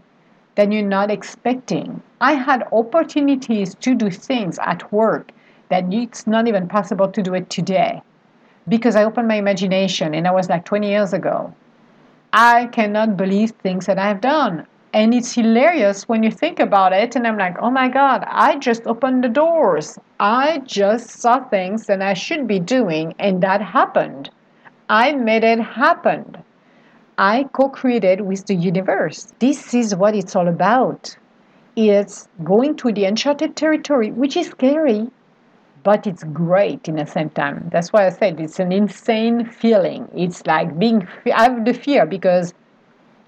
that 0.55 0.71
you're 0.71 0.81
not 0.81 1.11
expecting. 1.11 2.01
I 2.21 2.33
had 2.33 2.67
opportunities 2.71 3.75
to 3.75 3.93
do 3.93 4.09
things 4.09 4.57
at 4.59 4.91
work 4.91 5.31
that 5.69 5.91
it's 5.93 6.27
not 6.27 6.47
even 6.47 6.67
possible 6.67 7.11
to 7.11 7.21
do 7.21 7.33
it 7.33 7.49
today 7.49 8.01
because 8.67 8.95
I 8.95 9.03
opened 9.03 9.27
my 9.27 9.35
imagination 9.35 10.13
and 10.15 10.27
I 10.27 10.31
was 10.31 10.49
like 10.49 10.65
20 10.65 10.89
years 10.89 11.13
ago. 11.13 11.53
I 12.33 12.65
cannot 12.67 13.15
believe 13.17 13.51
things 13.51 13.85
that 13.85 13.99
I've 13.99 14.21
done. 14.21 14.67
And 14.93 15.13
it's 15.13 15.33
hilarious 15.33 16.07
when 16.07 16.23
you 16.23 16.31
think 16.31 16.59
about 16.59 16.93
it. 16.93 17.15
And 17.15 17.27
I'm 17.27 17.37
like, 17.37 17.57
oh 17.61 17.69
my 17.69 17.89
God, 17.89 18.23
I 18.27 18.57
just 18.57 18.87
opened 18.87 19.23
the 19.23 19.29
doors. 19.29 19.99
I 20.19 20.59
just 20.65 21.09
saw 21.09 21.43
things 21.43 21.87
that 21.87 22.01
I 22.01 22.13
should 22.13 22.47
be 22.47 22.59
doing, 22.59 23.13
and 23.19 23.43
that 23.43 23.61
happened. 23.61 24.29
I 24.87 25.11
made 25.11 25.43
it 25.43 25.59
happen. 25.59 26.37
I 27.17 27.49
co 27.51 27.69
created 27.69 28.21
with 28.21 28.45
the 28.45 28.55
universe. 28.55 29.33
This 29.39 29.73
is 29.73 29.95
what 29.95 30.15
it's 30.15 30.35
all 30.35 30.47
about. 30.47 31.17
It's 31.75 32.29
going 32.43 32.77
to 32.77 32.91
the 32.93 33.03
uncharted 33.03 33.57
territory, 33.57 34.11
which 34.11 34.37
is 34.37 34.47
scary, 34.47 35.09
but 35.85 36.07
it's 36.07 36.23
great 36.23 36.89
in 36.89 36.95
the 36.95 37.05
same 37.05 37.29
time. 37.29 37.69
That's 37.71 37.93
why 37.93 38.07
I 38.07 38.09
said 38.09 38.39
it's 38.41 38.59
an 38.59 38.71
insane 38.71 39.45
feeling. 39.45 40.09
It's 40.15 40.43
like 40.47 40.77
being, 40.79 41.07
I 41.31 41.43
have 41.43 41.63
the 41.63 41.75
fear 41.75 42.07
because 42.07 42.55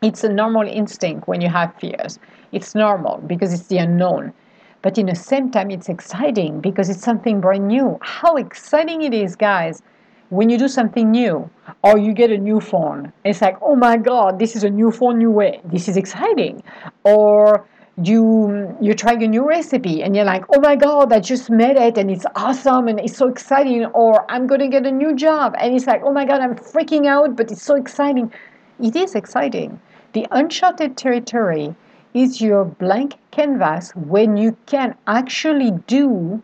it's 0.02 0.24
a 0.24 0.30
normal 0.30 0.68
instinct 0.68 1.28
when 1.28 1.40
you 1.40 1.50
have 1.50 1.76
fears. 1.76 2.18
It's 2.52 2.74
normal 2.74 3.20
because 3.28 3.54
it's 3.54 3.68
the 3.68 3.78
unknown. 3.78 4.34
But 4.82 4.98
in 4.98 5.06
the 5.06 5.14
same 5.14 5.52
time, 5.52 5.70
it's 5.70 5.88
exciting 5.88 6.60
because 6.60 6.90
it's 6.90 7.04
something 7.04 7.40
brand 7.40 7.68
new. 7.68 8.00
How 8.02 8.38
exciting 8.38 9.04
it 9.04 9.14
is, 9.14 9.36
guys, 9.36 9.84
when 10.30 10.50
you 10.50 10.58
do 10.58 10.68
something 10.68 11.12
new 11.12 11.48
or 11.84 12.00
you 12.00 12.12
get 12.12 12.32
a 12.32 12.38
new 12.40 12.60
phone. 12.60 13.14
It's 13.24 13.42
like, 13.42 13.58
oh 13.62 13.76
my 13.76 13.98
God, 13.98 14.40
this 14.40 14.56
is 14.56 14.64
a 14.64 14.70
new 14.70 14.92
phone, 14.92 15.20
new 15.20 15.32
way. 15.32 15.62
This 15.64 15.88
is 15.88 15.96
exciting. 15.96 16.64
Or 17.04 17.68
you 18.04 18.78
you're 18.80 18.94
trying 18.94 19.24
a 19.24 19.28
new 19.28 19.48
recipe 19.48 20.04
and 20.04 20.16
you're 20.16 20.24
like 20.24 20.46
oh 20.54 20.60
my 20.60 20.76
god 20.76 21.12
i 21.12 21.20
just 21.20 21.50
made 21.50 21.76
it 21.76 21.98
and 21.98 22.12
it's 22.12 22.28
awesome 22.36 22.88
and 22.88 23.00
it's 23.00 23.18
so 23.18 23.28
exciting 23.28 23.86
or 23.86 24.24
i'm 24.32 24.46
going 24.46 24.62
to 24.62 24.68
get 24.68 24.86
a 24.86 24.92
new 24.92 25.16
job 25.16 25.56
and 25.60 25.76
it's 25.76 25.88
like 25.88 26.02
oh 26.04 26.14
my 26.14 26.24
god 26.24 26.40
i'm 26.40 26.56
freaking 26.56 27.08
out 27.08 27.36
but 27.36 27.52
it's 27.52 27.64
so 27.64 27.76
exciting. 27.76 28.32
It 28.80 28.96
is 28.96 29.16
exciting. 29.16 29.82
The 30.14 30.28
uncharted 30.30 30.98
territory 30.98 31.76
is 32.14 32.40
your 32.40 32.64
blank 32.64 33.16
canvas 33.32 33.92
when 33.96 34.38
you 34.38 34.56
can 34.68 34.96
actually 35.08 35.72
do 35.88 36.44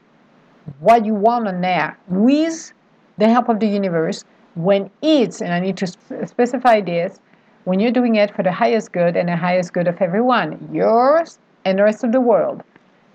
what 0.79 1.05
you 1.05 1.13
want 1.13 1.47
on 1.47 1.61
there 1.61 1.99
with 2.07 2.73
the 3.19 3.29
help 3.29 3.49
of 3.49 3.59
the 3.59 3.67
universe 3.67 4.25
when 4.55 4.89
it's 5.01 5.41
and 5.41 5.53
i 5.53 5.59
need 5.59 5.77
to 5.77 5.87
specify 6.25 6.81
this 6.81 7.19
when 7.65 7.79
you're 7.79 7.91
doing 7.91 8.15
it 8.15 8.35
for 8.35 8.43
the 8.43 8.51
highest 8.51 8.91
good 8.91 9.15
and 9.15 9.29
the 9.29 9.37
highest 9.37 9.71
good 9.71 9.87
of 9.87 10.01
everyone, 10.01 10.69
yours 10.71 11.39
and 11.65 11.79
the 11.79 11.83
rest 11.83 12.03
of 12.03 12.11
the 12.11 12.21
world. 12.21 12.63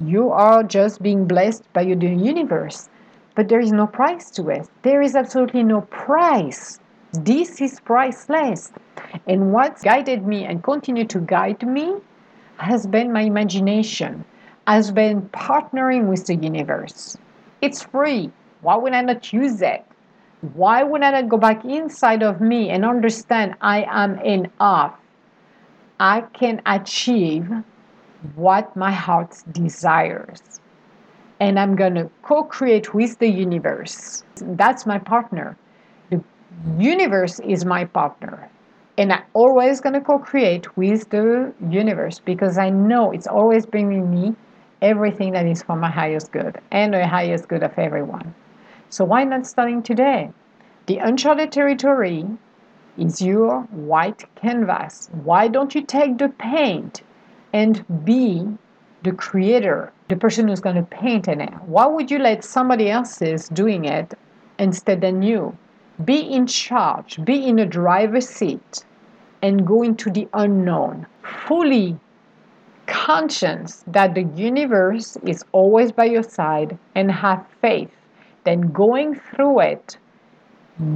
You 0.00 0.30
are 0.30 0.62
just 0.62 1.02
being 1.02 1.26
blessed 1.26 1.64
by 1.72 1.84
the 1.84 2.06
universe. 2.06 2.88
But 3.34 3.48
there 3.48 3.60
is 3.60 3.70
no 3.70 3.86
price 3.86 4.30
to 4.32 4.48
it. 4.48 4.68
There 4.82 5.00
is 5.00 5.14
absolutely 5.14 5.62
no 5.62 5.82
price. 5.82 6.80
This 7.12 7.60
is 7.60 7.80
priceless. 7.80 8.72
And 9.26 9.52
what 9.52 9.80
guided 9.82 10.26
me 10.26 10.44
and 10.44 10.62
continue 10.62 11.04
to 11.06 11.20
guide 11.20 11.66
me 11.66 11.96
has 12.56 12.86
been 12.86 13.12
my 13.12 13.22
imagination, 13.22 14.24
has 14.66 14.90
been 14.90 15.22
partnering 15.30 16.08
with 16.08 16.26
the 16.26 16.34
universe. 16.34 17.16
It's 17.60 17.82
free. 17.82 18.32
Why 18.60 18.76
would 18.76 18.92
I 18.92 19.02
not 19.02 19.32
use 19.32 19.62
it? 19.62 19.84
Why 20.54 20.82
would 20.82 21.02
I 21.02 21.10
not 21.10 21.28
go 21.28 21.36
back 21.36 21.64
inside 21.64 22.22
of 22.22 22.40
me 22.40 22.70
and 22.70 22.84
understand 22.84 23.54
I 23.60 23.86
am 23.88 24.18
enough? 24.20 24.94
I 26.00 26.22
can 26.32 26.62
achieve 26.66 27.48
what 28.34 28.74
my 28.76 28.92
heart 28.92 29.42
desires. 29.52 30.60
And 31.40 31.58
I'm 31.58 31.76
going 31.76 31.94
to 31.94 32.10
co 32.22 32.42
create 32.42 32.94
with 32.94 33.18
the 33.18 33.28
universe. 33.28 34.24
That's 34.36 34.86
my 34.86 34.98
partner. 34.98 35.56
The 36.10 36.22
universe 36.78 37.38
is 37.40 37.64
my 37.64 37.84
partner. 37.84 38.50
And 38.96 39.12
I'm 39.12 39.22
always 39.34 39.80
going 39.80 39.92
to 39.92 40.00
co 40.00 40.18
create 40.18 40.76
with 40.76 41.08
the 41.10 41.52
universe 41.68 42.18
because 42.18 42.58
I 42.58 42.70
know 42.70 43.12
it's 43.12 43.28
always 43.28 43.66
bringing 43.66 44.10
me 44.10 44.34
everything 44.82 45.32
that 45.32 45.46
is 45.46 45.62
for 45.62 45.76
my 45.76 45.90
highest 45.90 46.32
good 46.32 46.60
and 46.70 46.94
the 46.94 47.06
highest 47.06 47.48
good 47.48 47.62
of 47.62 47.78
everyone. 47.78 48.34
So 48.90 49.04
why 49.04 49.24
not 49.24 49.46
starting 49.46 49.82
today? 49.82 50.30
The 50.86 50.98
uncharted 50.98 51.52
territory 51.52 52.26
is 52.96 53.22
your 53.22 53.62
white 53.70 54.24
canvas. 54.34 55.08
Why 55.12 55.46
don't 55.46 55.74
you 55.74 55.82
take 55.82 56.18
the 56.18 56.30
paint 56.30 57.02
and 57.52 57.84
be 58.04 58.46
the 59.02 59.12
creator, 59.12 59.92
the 60.08 60.16
person 60.16 60.48
who's 60.48 60.60
going 60.60 60.76
to 60.76 60.82
paint 60.82 61.28
in 61.28 61.40
it? 61.40 61.52
Why 61.66 61.86
would 61.86 62.10
you 62.10 62.18
let 62.18 62.44
somebody 62.44 62.90
else's 62.90 63.48
doing 63.48 63.84
it 63.84 64.14
instead 64.58 65.00
than 65.00 65.22
you? 65.22 65.56
Be 66.04 66.18
in 66.18 66.46
charge, 66.46 67.24
be 67.24 67.46
in 67.46 67.58
a 67.58 67.66
driver's 67.66 68.28
seat, 68.28 68.84
and 69.42 69.66
go 69.66 69.82
into 69.82 70.10
the 70.10 70.28
unknown. 70.32 71.06
Fully 71.22 71.98
conscious 72.86 73.84
that 73.86 74.14
the 74.14 74.22
universe 74.34 75.16
is 75.24 75.44
always 75.52 75.92
by 75.92 76.04
your 76.04 76.22
side 76.22 76.78
and 76.94 77.10
have 77.10 77.44
faith. 77.60 77.90
Then 78.44 78.72
going 78.72 79.14
through 79.14 79.60
it, 79.60 79.98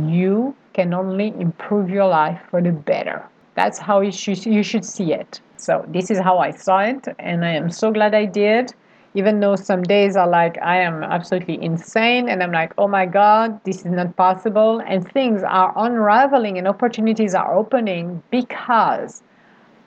you 0.07 0.55
can 0.73 0.95
only 0.95 1.29
improve 1.39 1.91
your 1.91 2.07
life 2.07 2.41
for 2.51 2.63
the 2.63 2.73
better. 2.73 3.29
That's 3.55 3.79
how 3.79 4.01
you 4.01 4.13
should, 4.13 4.45
you 4.47 4.63
should 4.63 4.85
see 4.85 5.13
it. 5.13 5.41
So, 5.57 5.85
this 5.89 6.11
is 6.11 6.19
how 6.19 6.39
I 6.39 6.51
saw 6.51 6.81
it, 6.81 7.07
and 7.19 7.45
I 7.45 7.53
am 7.53 7.71
so 7.71 7.93
glad 7.93 8.15
I 8.15 8.25
did. 8.25 8.75
Even 9.15 9.41
though 9.41 9.57
some 9.57 9.83
days 9.83 10.17
are 10.17 10.27
like, 10.27 10.57
I 10.63 10.79
am 10.79 11.03
absolutely 11.03 11.63
insane, 11.63 12.29
and 12.29 12.43
I'm 12.43 12.51
like, 12.51 12.73
oh 12.79 12.89
my 12.89 13.05
God, 13.05 13.63
this 13.65 13.81
is 13.81 13.93
not 13.93 14.17
possible. 14.17 14.81
And 14.87 15.07
things 15.13 15.43
are 15.43 15.73
unraveling 15.77 16.57
and 16.57 16.67
opportunities 16.67 17.35
are 17.35 17.55
opening 17.55 18.23
because 18.31 19.23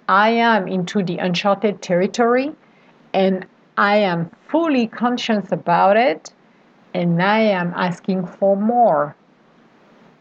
I 0.07 0.29
am 0.29 0.67
into 0.67 1.01
the 1.01 1.17
uncharted 1.17 1.81
territory 1.81 2.53
and 3.13 3.47
I 3.77 3.97
am 3.97 4.29
fully 4.47 4.87
conscious 4.87 5.51
about 5.51 5.97
it 5.97 6.31
and 6.93 7.21
I 7.21 7.39
am 7.39 7.73
asking 7.75 8.27
for 8.27 8.55
more 8.55 9.15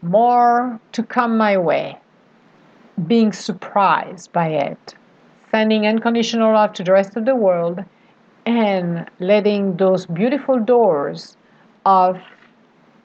more 0.01 0.79
to 0.91 1.03
come 1.03 1.37
my 1.37 1.57
way, 1.57 1.97
being 3.07 3.31
surprised 3.33 4.31
by 4.31 4.49
it, 4.49 4.95
sending 5.51 5.85
unconditional 5.87 6.53
love 6.53 6.73
to 6.73 6.83
the 6.83 6.91
rest 6.91 7.15
of 7.17 7.25
the 7.25 7.35
world, 7.35 7.83
and 8.45 9.09
letting 9.19 9.77
those 9.77 10.05
beautiful 10.05 10.59
doors 10.59 11.35
of 11.85 12.21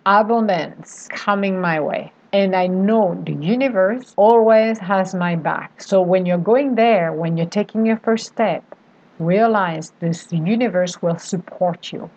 abundance 0.06 1.08
coming 1.10 1.60
my 1.60 1.80
way. 1.80 2.12
And 2.32 2.54
I 2.54 2.68
know 2.68 3.20
the 3.26 3.32
universe 3.34 4.14
always 4.16 4.78
has 4.78 5.14
my 5.14 5.34
back. 5.34 5.82
So 5.82 6.00
when 6.00 6.26
you're 6.26 6.38
going 6.38 6.76
there, 6.76 7.12
when 7.12 7.36
you're 7.36 7.46
taking 7.46 7.84
your 7.84 7.98
first 7.98 8.26
step, 8.26 8.62
realize 9.18 9.92
this 10.00 10.32
universe 10.32 11.02
will 11.02 11.18
support 11.18 11.92
you 11.92 12.08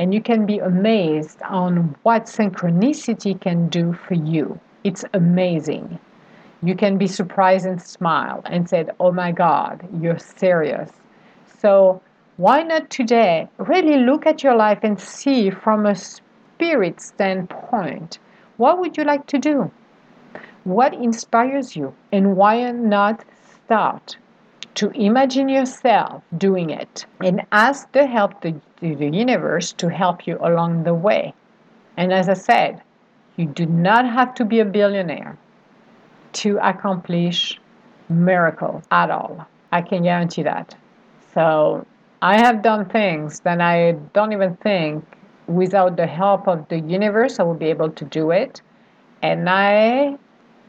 and 0.00 0.14
you 0.14 0.22
can 0.22 0.46
be 0.46 0.58
amazed 0.58 1.42
on 1.42 1.94
what 2.04 2.24
synchronicity 2.24 3.38
can 3.38 3.68
do 3.68 3.92
for 3.92 4.14
you. 4.14 4.58
It's 4.82 5.04
amazing. 5.12 5.98
You 6.62 6.74
can 6.74 6.98
be 6.98 7.06
surprised 7.06 7.64
and 7.64 7.80
smile 7.80 8.42
and 8.44 8.68
said, 8.68 8.90
Oh 9.00 9.12
my 9.12 9.32
God, 9.32 9.88
you're 10.00 10.18
serious. 10.18 10.90
So, 11.58 12.02
why 12.36 12.62
not 12.62 12.90
today 12.90 13.48
really 13.58 13.98
look 13.98 14.26
at 14.26 14.42
your 14.42 14.54
life 14.54 14.80
and 14.82 15.00
see 15.00 15.50
from 15.50 15.86
a 15.86 15.94
spirit 15.94 17.00
standpoint, 17.00 18.18
what 18.56 18.78
would 18.78 18.96
you 18.96 19.04
like 19.04 19.26
to 19.28 19.38
do? 19.38 19.70
What 20.64 20.92
inspires 20.92 21.76
you? 21.76 21.94
And 22.12 22.36
why 22.36 22.70
not 22.70 23.24
start 23.64 24.18
to 24.74 24.90
imagine 24.90 25.48
yourself 25.48 26.22
doing 26.36 26.70
it 26.70 27.06
and 27.20 27.42
ask 27.52 27.90
the 27.92 28.06
help 28.06 28.40
the 28.42 28.54
universe 28.80 29.72
to 29.72 29.88
help 29.88 30.26
you 30.26 30.38
along 30.40 30.84
the 30.84 30.94
way. 30.94 31.34
And 31.96 32.12
as 32.12 32.28
I 32.28 32.34
said, 32.34 32.82
you 33.36 33.46
do 33.46 33.66
not 33.66 34.06
have 34.06 34.34
to 34.34 34.44
be 34.44 34.60
a 34.60 34.64
billionaire 34.64 35.38
to 36.32 36.58
accomplish 36.66 37.60
miracles 38.08 38.84
at 38.90 39.10
all. 39.10 39.46
I 39.72 39.82
can 39.82 40.02
guarantee 40.02 40.42
that. 40.42 40.74
So 41.34 41.86
I 42.22 42.38
have 42.38 42.62
done 42.62 42.86
things 42.86 43.40
that 43.40 43.60
I 43.60 43.92
don't 44.12 44.32
even 44.32 44.56
think 44.56 45.04
without 45.46 45.96
the 45.96 46.06
help 46.06 46.48
of 46.48 46.68
the 46.68 46.80
universe 46.80 47.40
I 47.40 47.44
will 47.44 47.54
be 47.54 47.66
able 47.66 47.90
to 47.90 48.04
do 48.04 48.30
it. 48.30 48.62
And 49.22 49.48
I 49.48 50.16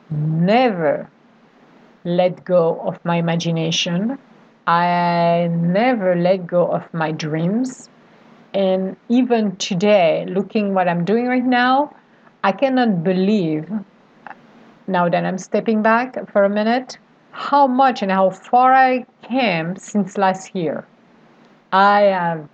never 0.10 1.10
let 2.04 2.44
go 2.44 2.80
of 2.82 3.04
my 3.06 3.18
imagination. 3.18 4.18
I 4.68 5.50
never 5.52 6.16
let 6.16 6.48
go 6.48 6.68
of 6.68 6.94
my 6.94 7.12
dreams. 7.12 7.90
And 8.54 8.98
even 9.10 9.56
today, 9.58 10.26
looking 10.28 10.74
what 10.74 10.88
I'm 10.88 11.06
doing 11.06 11.28
right 11.28 11.44
now, 11.44 11.96
I 12.44 12.52
cannot 12.52 13.04
believe 13.04 13.70
now 14.92 15.10
that 15.10 15.26
I'm 15.26 15.38
stepping 15.38 15.82
back 15.82 16.30
for 16.32 16.44
a 16.44 16.50
minute 16.50 16.98
how 17.32 17.66
much 17.66 18.02
and 18.02 18.12
how 18.12 18.30
far 18.30 18.74
I 18.74 19.06
came 19.24 19.76
since 19.78 20.18
last 20.18 20.54
year. 20.54 20.86
I 21.72 22.02
have 22.02 22.48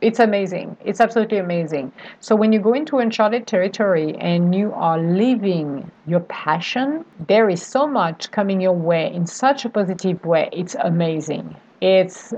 it's 0.00 0.18
amazing. 0.18 0.76
It's 0.84 1.00
absolutely 1.00 1.38
amazing. 1.38 1.92
So 2.18 2.34
when 2.34 2.52
you 2.52 2.58
go 2.58 2.72
into 2.72 2.98
uncharted 2.98 3.46
territory 3.46 4.16
and 4.16 4.52
you 4.52 4.72
are 4.72 4.98
living 4.98 5.88
your 6.08 6.20
passion, 6.20 7.04
there 7.28 7.48
is 7.48 7.62
so 7.64 7.86
much 7.86 8.32
coming 8.32 8.60
your 8.60 8.72
way 8.72 9.14
in 9.14 9.26
such 9.26 9.64
a 9.64 9.68
positive 9.68 10.24
way. 10.24 10.48
It's 10.52 10.74
amazing. 10.80 11.54
It's 11.80 12.34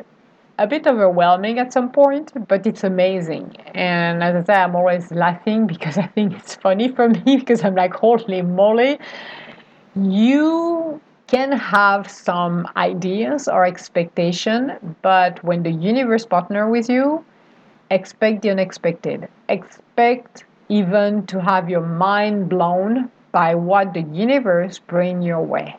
a 0.58 0.66
bit 0.66 0.86
overwhelming 0.86 1.58
at 1.58 1.72
some 1.72 1.90
point, 1.90 2.32
but 2.48 2.66
it's 2.66 2.84
amazing. 2.84 3.56
And 3.74 4.22
as 4.22 4.36
I 4.36 4.44
say, 4.44 4.54
I'm 4.54 4.76
always 4.76 5.10
laughing 5.10 5.66
because 5.74 5.98
I 5.98 6.06
think 6.06 6.34
it's 6.34 6.54
funny 6.54 6.88
for 6.88 7.08
me 7.08 7.36
because 7.38 7.64
I'm 7.64 7.74
like, 7.74 7.94
holy 7.94 8.42
moly, 8.42 8.98
you 9.96 11.00
can 11.26 11.52
have 11.52 12.10
some 12.10 12.68
ideas 12.76 13.48
or 13.48 13.64
expectation, 13.64 14.96
but 15.02 15.42
when 15.42 15.62
the 15.62 15.70
universe 15.70 16.26
partner 16.26 16.68
with 16.68 16.88
you, 16.88 17.24
expect 17.90 18.42
the 18.42 18.50
unexpected. 18.50 19.28
Expect 19.48 20.44
even 20.68 21.26
to 21.26 21.40
have 21.40 21.68
your 21.68 21.80
mind 21.80 22.48
blown 22.48 23.10
by 23.32 23.54
what 23.54 23.94
the 23.94 24.02
universe 24.02 24.78
bring 24.78 25.22
your 25.22 25.42
way. 25.42 25.76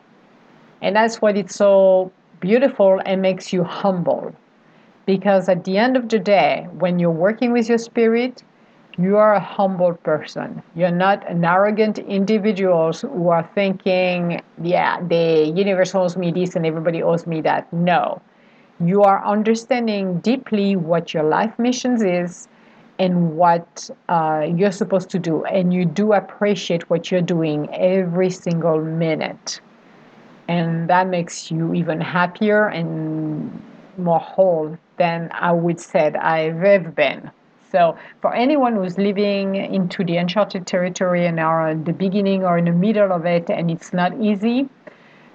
And 0.82 0.94
that's 0.94 1.22
what 1.22 1.36
it's 1.36 1.54
so 1.54 2.12
beautiful 2.40 3.00
and 3.06 3.22
makes 3.22 3.52
you 3.52 3.64
humble. 3.64 4.34
Because 5.06 5.48
at 5.48 5.64
the 5.64 5.78
end 5.78 5.96
of 5.96 6.08
the 6.08 6.18
day, 6.18 6.66
when 6.78 6.98
you're 6.98 7.10
working 7.10 7.52
with 7.52 7.68
your 7.68 7.78
spirit, 7.78 8.42
you 8.98 9.16
are 9.16 9.34
a 9.34 9.40
humble 9.40 9.94
person. 9.94 10.62
You're 10.74 10.90
not 10.90 11.28
an 11.30 11.44
arrogant 11.44 11.98
individual 11.98 12.92
who 12.92 13.28
are 13.28 13.48
thinking, 13.54 14.42
yeah, 14.62 15.00
the 15.00 15.52
universe 15.54 15.94
owes 15.94 16.16
me 16.16 16.32
this 16.32 16.56
and 16.56 16.66
everybody 16.66 17.02
owes 17.02 17.26
me 17.26 17.40
that. 17.42 17.72
No 17.72 18.20
you 18.80 19.02
are 19.02 19.24
understanding 19.24 20.18
deeply 20.20 20.76
what 20.76 21.14
your 21.14 21.22
life 21.22 21.58
missions 21.58 22.02
is 22.02 22.48
and 22.98 23.36
what 23.36 23.90
uh, 24.08 24.46
you're 24.54 24.72
supposed 24.72 25.10
to 25.10 25.18
do 25.18 25.44
and 25.44 25.72
you 25.72 25.84
do 25.84 26.12
appreciate 26.12 26.88
what 26.90 27.10
you're 27.10 27.22
doing 27.22 27.72
every 27.74 28.30
single 28.30 28.80
minute 28.80 29.60
and 30.48 30.88
that 30.88 31.08
makes 31.08 31.50
you 31.50 31.74
even 31.74 32.00
happier 32.00 32.68
and 32.68 33.62
more 33.98 34.20
whole 34.20 34.76
than 34.96 35.28
i 35.32 35.52
would 35.52 35.80
say 35.80 36.12
i've 36.14 36.62
ever 36.62 36.90
been. 36.90 37.30
So 37.72 37.96
for 38.22 38.32
anyone 38.32 38.76
who's 38.76 38.96
living 38.96 39.56
into 39.56 40.04
the 40.04 40.16
uncharted 40.16 40.66
territory 40.66 41.26
and 41.26 41.38
are 41.40 41.70
at 41.70 41.84
the 41.84 41.92
beginning 41.92 42.44
or 42.44 42.56
in 42.56 42.64
the 42.66 42.72
middle 42.72 43.12
of 43.12 43.26
it 43.26 43.50
and 43.50 43.70
it's 43.70 43.92
not 43.92 44.18
easy 44.20 44.68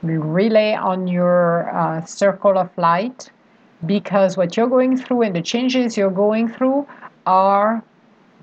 relay 0.02 0.74
on 0.74 1.08
your 1.08 1.70
uh, 1.76 2.04
circle 2.06 2.58
of 2.58 2.70
light 2.78 3.30
because 3.86 4.38
what 4.38 4.58
you're 4.58 4.68
going 4.68 4.98
through 4.98 5.24
and 5.24 5.36
the 5.36 5.42
changes 5.42 5.98
you're 5.98 6.10
going 6.10 6.48
through 6.48 6.88
are 7.26 7.84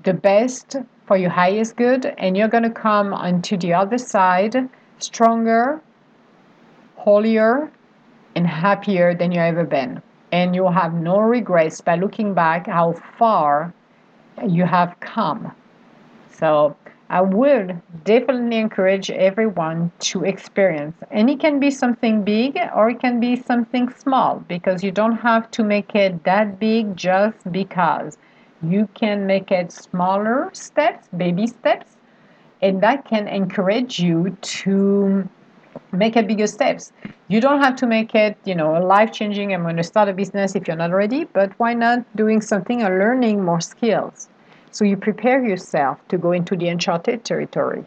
the 0.03 0.13
best 0.13 0.75
for 1.05 1.17
your 1.17 1.29
highest 1.29 1.75
good 1.75 2.05
and 2.17 2.37
you're 2.37 2.47
going 2.47 2.63
to 2.63 2.69
come 2.69 3.13
onto 3.13 3.57
the 3.57 3.73
other 3.73 3.97
side 3.97 4.69
stronger 4.99 5.81
holier 6.95 7.71
and 8.35 8.45
happier 8.47 9.13
than 9.13 9.31
you've 9.31 9.41
ever 9.41 9.63
been 9.63 10.01
and 10.31 10.55
you'll 10.55 10.71
have 10.71 10.93
no 10.93 11.19
regrets 11.19 11.81
by 11.81 11.95
looking 11.95 12.33
back 12.33 12.67
how 12.67 12.93
far 13.17 13.73
you 14.47 14.65
have 14.65 14.99
come 14.99 15.51
so 16.31 16.75
I 17.11 17.21
would 17.21 17.81
definitely 18.03 18.57
encourage 18.57 19.09
everyone 19.09 19.91
to 19.99 20.23
experience. 20.23 20.95
And 21.09 21.27
it 21.27 21.39
can 21.39 21.59
be 21.59 21.71
something 21.71 22.23
big 22.23 22.57
or 22.75 22.91
it 22.91 22.99
can 22.99 23.19
be 23.19 23.35
something 23.35 23.89
small 23.89 24.43
because 24.47 24.83
you 24.83 24.91
don't 24.91 25.17
have 25.17 25.49
to 25.51 25.63
make 25.63 25.95
it 25.95 26.23
that 26.23 26.59
big 26.59 26.95
just 26.95 27.51
because. 27.51 28.17
You 28.61 28.87
can 28.93 29.25
make 29.25 29.51
it 29.51 29.71
smaller 29.71 30.51
steps, 30.53 31.07
baby 31.17 31.47
steps, 31.47 31.97
and 32.61 32.81
that 32.83 33.05
can 33.05 33.27
encourage 33.27 33.99
you 33.99 34.37
to 34.41 35.27
make 35.91 36.15
it 36.15 36.27
bigger 36.27 36.47
steps. 36.47 36.91
You 37.27 37.41
don't 37.41 37.61
have 37.61 37.75
to 37.77 37.87
make 37.87 38.15
it, 38.15 38.37
you 38.45 38.55
know, 38.55 38.73
life 38.73 39.11
changing. 39.11 39.53
I'm 39.53 39.63
going 39.63 39.77
to 39.77 39.83
start 39.83 40.09
a 40.09 40.13
business 40.13 40.55
if 40.55 40.67
you're 40.67 40.77
not 40.77 40.91
ready, 40.91 41.25
but 41.25 41.51
why 41.57 41.73
not 41.73 42.03
doing 42.15 42.41
something 42.41 42.83
or 42.83 42.97
learning 42.97 43.43
more 43.43 43.61
skills? 43.61 44.29
So 44.71 44.85
you 44.85 44.97
prepare 44.97 45.43
yourself 45.43 45.99
to 46.09 46.17
go 46.17 46.31
into 46.31 46.55
the 46.55 46.67
uncharted 46.67 47.25
territory. 47.25 47.83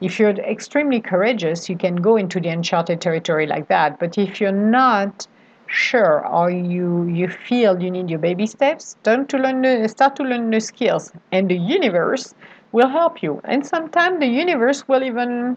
If 0.00 0.18
you're 0.18 0.30
extremely 0.30 1.00
courageous, 1.00 1.68
you 1.68 1.76
can 1.76 1.96
go 1.96 2.16
into 2.16 2.40
the 2.40 2.48
uncharted 2.48 3.00
territory 3.00 3.46
like 3.46 3.68
that. 3.68 3.98
But 3.98 4.18
if 4.18 4.40
you're 4.40 4.52
not 4.52 5.26
sure 5.68 6.26
or 6.26 6.50
you 6.50 7.04
you 7.04 7.28
feel 7.28 7.80
you 7.80 7.90
need 7.90 8.10
your 8.10 8.18
baby 8.18 8.46
steps, 8.46 8.96
start 9.00 9.28
to 9.30 9.38
learn 9.38 9.62
the, 9.62 9.88
start 9.88 10.16
to 10.16 10.22
learn 10.22 10.50
the 10.50 10.60
skills, 10.60 11.12
and 11.30 11.48
the 11.48 11.56
universe 11.56 12.34
will 12.72 12.88
help 12.88 13.22
you. 13.22 13.40
And 13.44 13.66
sometimes 13.66 14.20
the 14.20 14.26
universe 14.26 14.86
will 14.88 15.02
even 15.02 15.56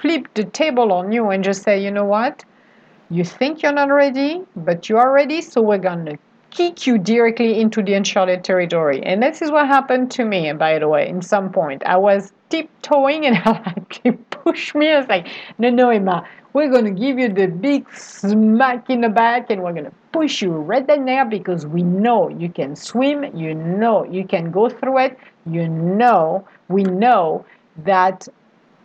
flip 0.00 0.28
the 0.34 0.44
table 0.44 0.92
on 0.92 1.12
you 1.12 1.30
and 1.30 1.42
just 1.42 1.62
say, 1.62 1.82
you 1.82 1.90
know 1.90 2.04
what? 2.04 2.44
You 3.10 3.24
think 3.24 3.62
you're 3.62 3.72
not 3.72 3.90
ready, 3.90 4.42
but 4.56 4.88
you 4.88 4.98
are 4.98 5.12
ready, 5.12 5.40
so 5.40 5.62
we're 5.62 5.78
gonna 5.78 6.18
kick 6.50 6.86
you 6.86 6.98
directly 6.98 7.60
into 7.60 7.82
the 7.82 7.94
uncharted 7.94 8.44
territory. 8.44 9.02
And 9.02 9.22
this 9.22 9.42
is 9.42 9.50
what 9.50 9.66
happened 9.66 10.10
to 10.12 10.24
me, 10.24 10.52
by 10.52 10.78
the 10.78 10.88
way, 10.88 11.08
in 11.08 11.22
some 11.22 11.52
point. 11.52 11.82
I 11.84 11.96
was 11.96 12.32
tiptoeing 12.48 13.26
and 13.26 13.86
he 14.02 14.12
pushed 14.12 14.74
me. 14.74 14.90
I 14.90 14.98
was 14.98 15.08
like, 15.08 15.28
no, 15.58 15.70
no, 15.70 15.90
Emma, 15.90 16.26
we're 16.52 16.70
going 16.70 16.84
to 16.84 16.90
give 16.90 17.18
you 17.18 17.28
the 17.28 17.46
big 17.46 17.86
smack 17.94 18.88
in 18.90 19.02
the 19.02 19.08
back 19.08 19.50
and 19.50 19.62
we're 19.62 19.72
going 19.72 19.84
to 19.84 19.92
push 20.12 20.42
you 20.42 20.50
right 20.50 20.86
there 20.86 21.24
because 21.24 21.66
we 21.66 21.82
know 21.82 22.28
you 22.28 22.48
can 22.48 22.74
swim, 22.74 23.24
you 23.36 23.54
know 23.54 24.04
you 24.04 24.26
can 24.26 24.50
go 24.50 24.68
through 24.68 24.98
it, 24.98 25.18
you 25.46 25.68
know, 25.68 26.46
we 26.68 26.82
know 26.82 27.44
that 27.84 28.26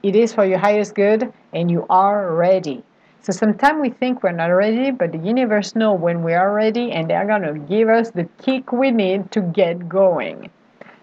it 0.03 0.15
is 0.17 0.33
for 0.33 0.45
your 0.45 0.59
highest 0.59 0.95
good 0.95 1.33
and 1.53 1.71
you 1.71 1.85
are 1.89 2.33
ready. 2.33 2.83
So 3.21 3.31
sometimes 3.31 3.79
we 3.81 3.89
think 3.89 4.21
we're 4.21 4.33
not 4.33 4.47
ready, 4.47 4.91
but 4.91 5.13
the 5.13 5.17
universe 5.17 5.77
know 5.77 5.93
when 5.93 6.23
we 6.23 6.33
are 6.33 6.53
ready 6.53 6.91
and 6.91 7.09
they're 7.09 7.25
going 7.25 7.43
to 7.43 7.57
give 7.57 7.87
us 7.87 8.11
the 8.11 8.25
kick 8.43 8.73
we 8.73 8.91
need 8.91 9.31
to 9.31 9.39
get 9.39 9.87
going. 9.87 10.49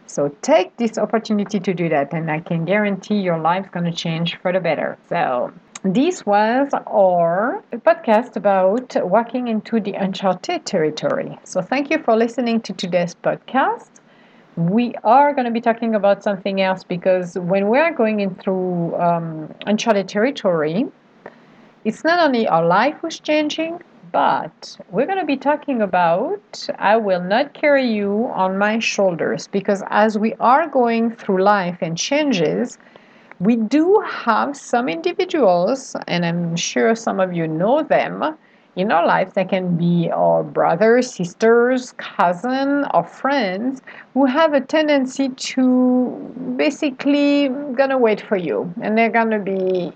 So 0.04 0.28
take 0.42 0.76
this 0.76 0.98
opportunity 0.98 1.58
to 1.60 1.72
do 1.72 1.88
that 1.88 2.12
and 2.12 2.30
I 2.30 2.40
can 2.40 2.66
guarantee 2.66 3.20
your 3.20 3.38
life's 3.38 3.70
going 3.70 3.86
to 3.86 3.92
change 3.92 4.36
for 4.42 4.52
the 4.52 4.60
better. 4.60 4.98
So 5.08 5.50
this 5.82 6.26
was 6.26 6.68
our 6.86 7.64
podcast 7.72 8.36
about 8.36 8.94
walking 9.06 9.48
into 9.48 9.80
the 9.80 9.94
uncharted 9.94 10.66
territory. 10.66 11.38
So 11.44 11.62
thank 11.62 11.90
you 11.90 12.02
for 12.02 12.16
listening 12.16 12.60
to 12.62 12.74
today's 12.74 13.14
podcast. 13.14 13.99
We 14.56 14.94
are 15.04 15.32
going 15.32 15.44
to 15.44 15.50
be 15.50 15.60
talking 15.60 15.94
about 15.94 16.22
something 16.22 16.60
else 16.60 16.84
because 16.84 17.38
when 17.38 17.68
we 17.68 17.78
are 17.78 17.92
going 17.92 18.20
in 18.20 18.34
through 18.34 18.94
um, 18.96 19.54
uncharted 19.66 20.08
territory, 20.08 20.86
it's 21.84 22.04
not 22.04 22.20
only 22.20 22.46
our 22.46 22.64
life 22.66 23.02
was 23.02 23.18
changing, 23.20 23.80
but 24.12 24.76
we're 24.90 25.06
going 25.06 25.18
to 25.18 25.24
be 25.24 25.36
talking 25.36 25.80
about 25.80 26.68
I 26.78 26.96
will 26.96 27.22
not 27.22 27.54
carry 27.54 27.86
you 27.86 28.30
on 28.34 28.58
my 28.58 28.78
shoulders 28.80 29.46
because 29.46 29.82
as 29.88 30.18
we 30.18 30.34
are 30.40 30.68
going 30.68 31.12
through 31.12 31.42
life 31.42 31.78
and 31.80 31.96
changes, 31.96 32.78
we 33.38 33.56
do 33.56 34.04
have 34.06 34.56
some 34.56 34.88
individuals, 34.88 35.96
and 36.06 36.26
I'm 36.26 36.56
sure 36.56 36.94
some 36.94 37.20
of 37.20 37.32
you 37.32 37.48
know 37.48 37.82
them, 37.82 38.36
in 38.76 38.92
our 38.92 39.06
life 39.06 39.34
that 39.34 39.48
can 39.48 39.76
be 39.76 40.10
our 40.10 40.42
brothers, 40.42 41.12
sisters, 41.12 41.92
cousin, 41.92 42.84
or 42.94 43.04
friends 43.04 43.82
who 44.14 44.24
have 44.24 44.52
a 44.52 44.60
tendency 44.60 45.28
to 45.30 46.54
basically 46.56 47.48
gonna 47.74 47.98
wait 47.98 48.20
for 48.20 48.36
you 48.36 48.72
and 48.80 48.96
they're 48.96 49.10
gonna 49.10 49.38
be 49.38 49.92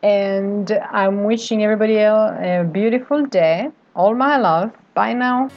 and 0.08 0.72
I'm 0.92 1.24
wishing 1.24 1.64
everybody 1.64 1.98
a 1.98 2.68
beautiful 2.72 3.26
day. 3.26 3.72
All 3.96 4.16
my 4.16 4.38
love. 4.38 4.72
Bye 4.94 5.14
now. 5.14 5.50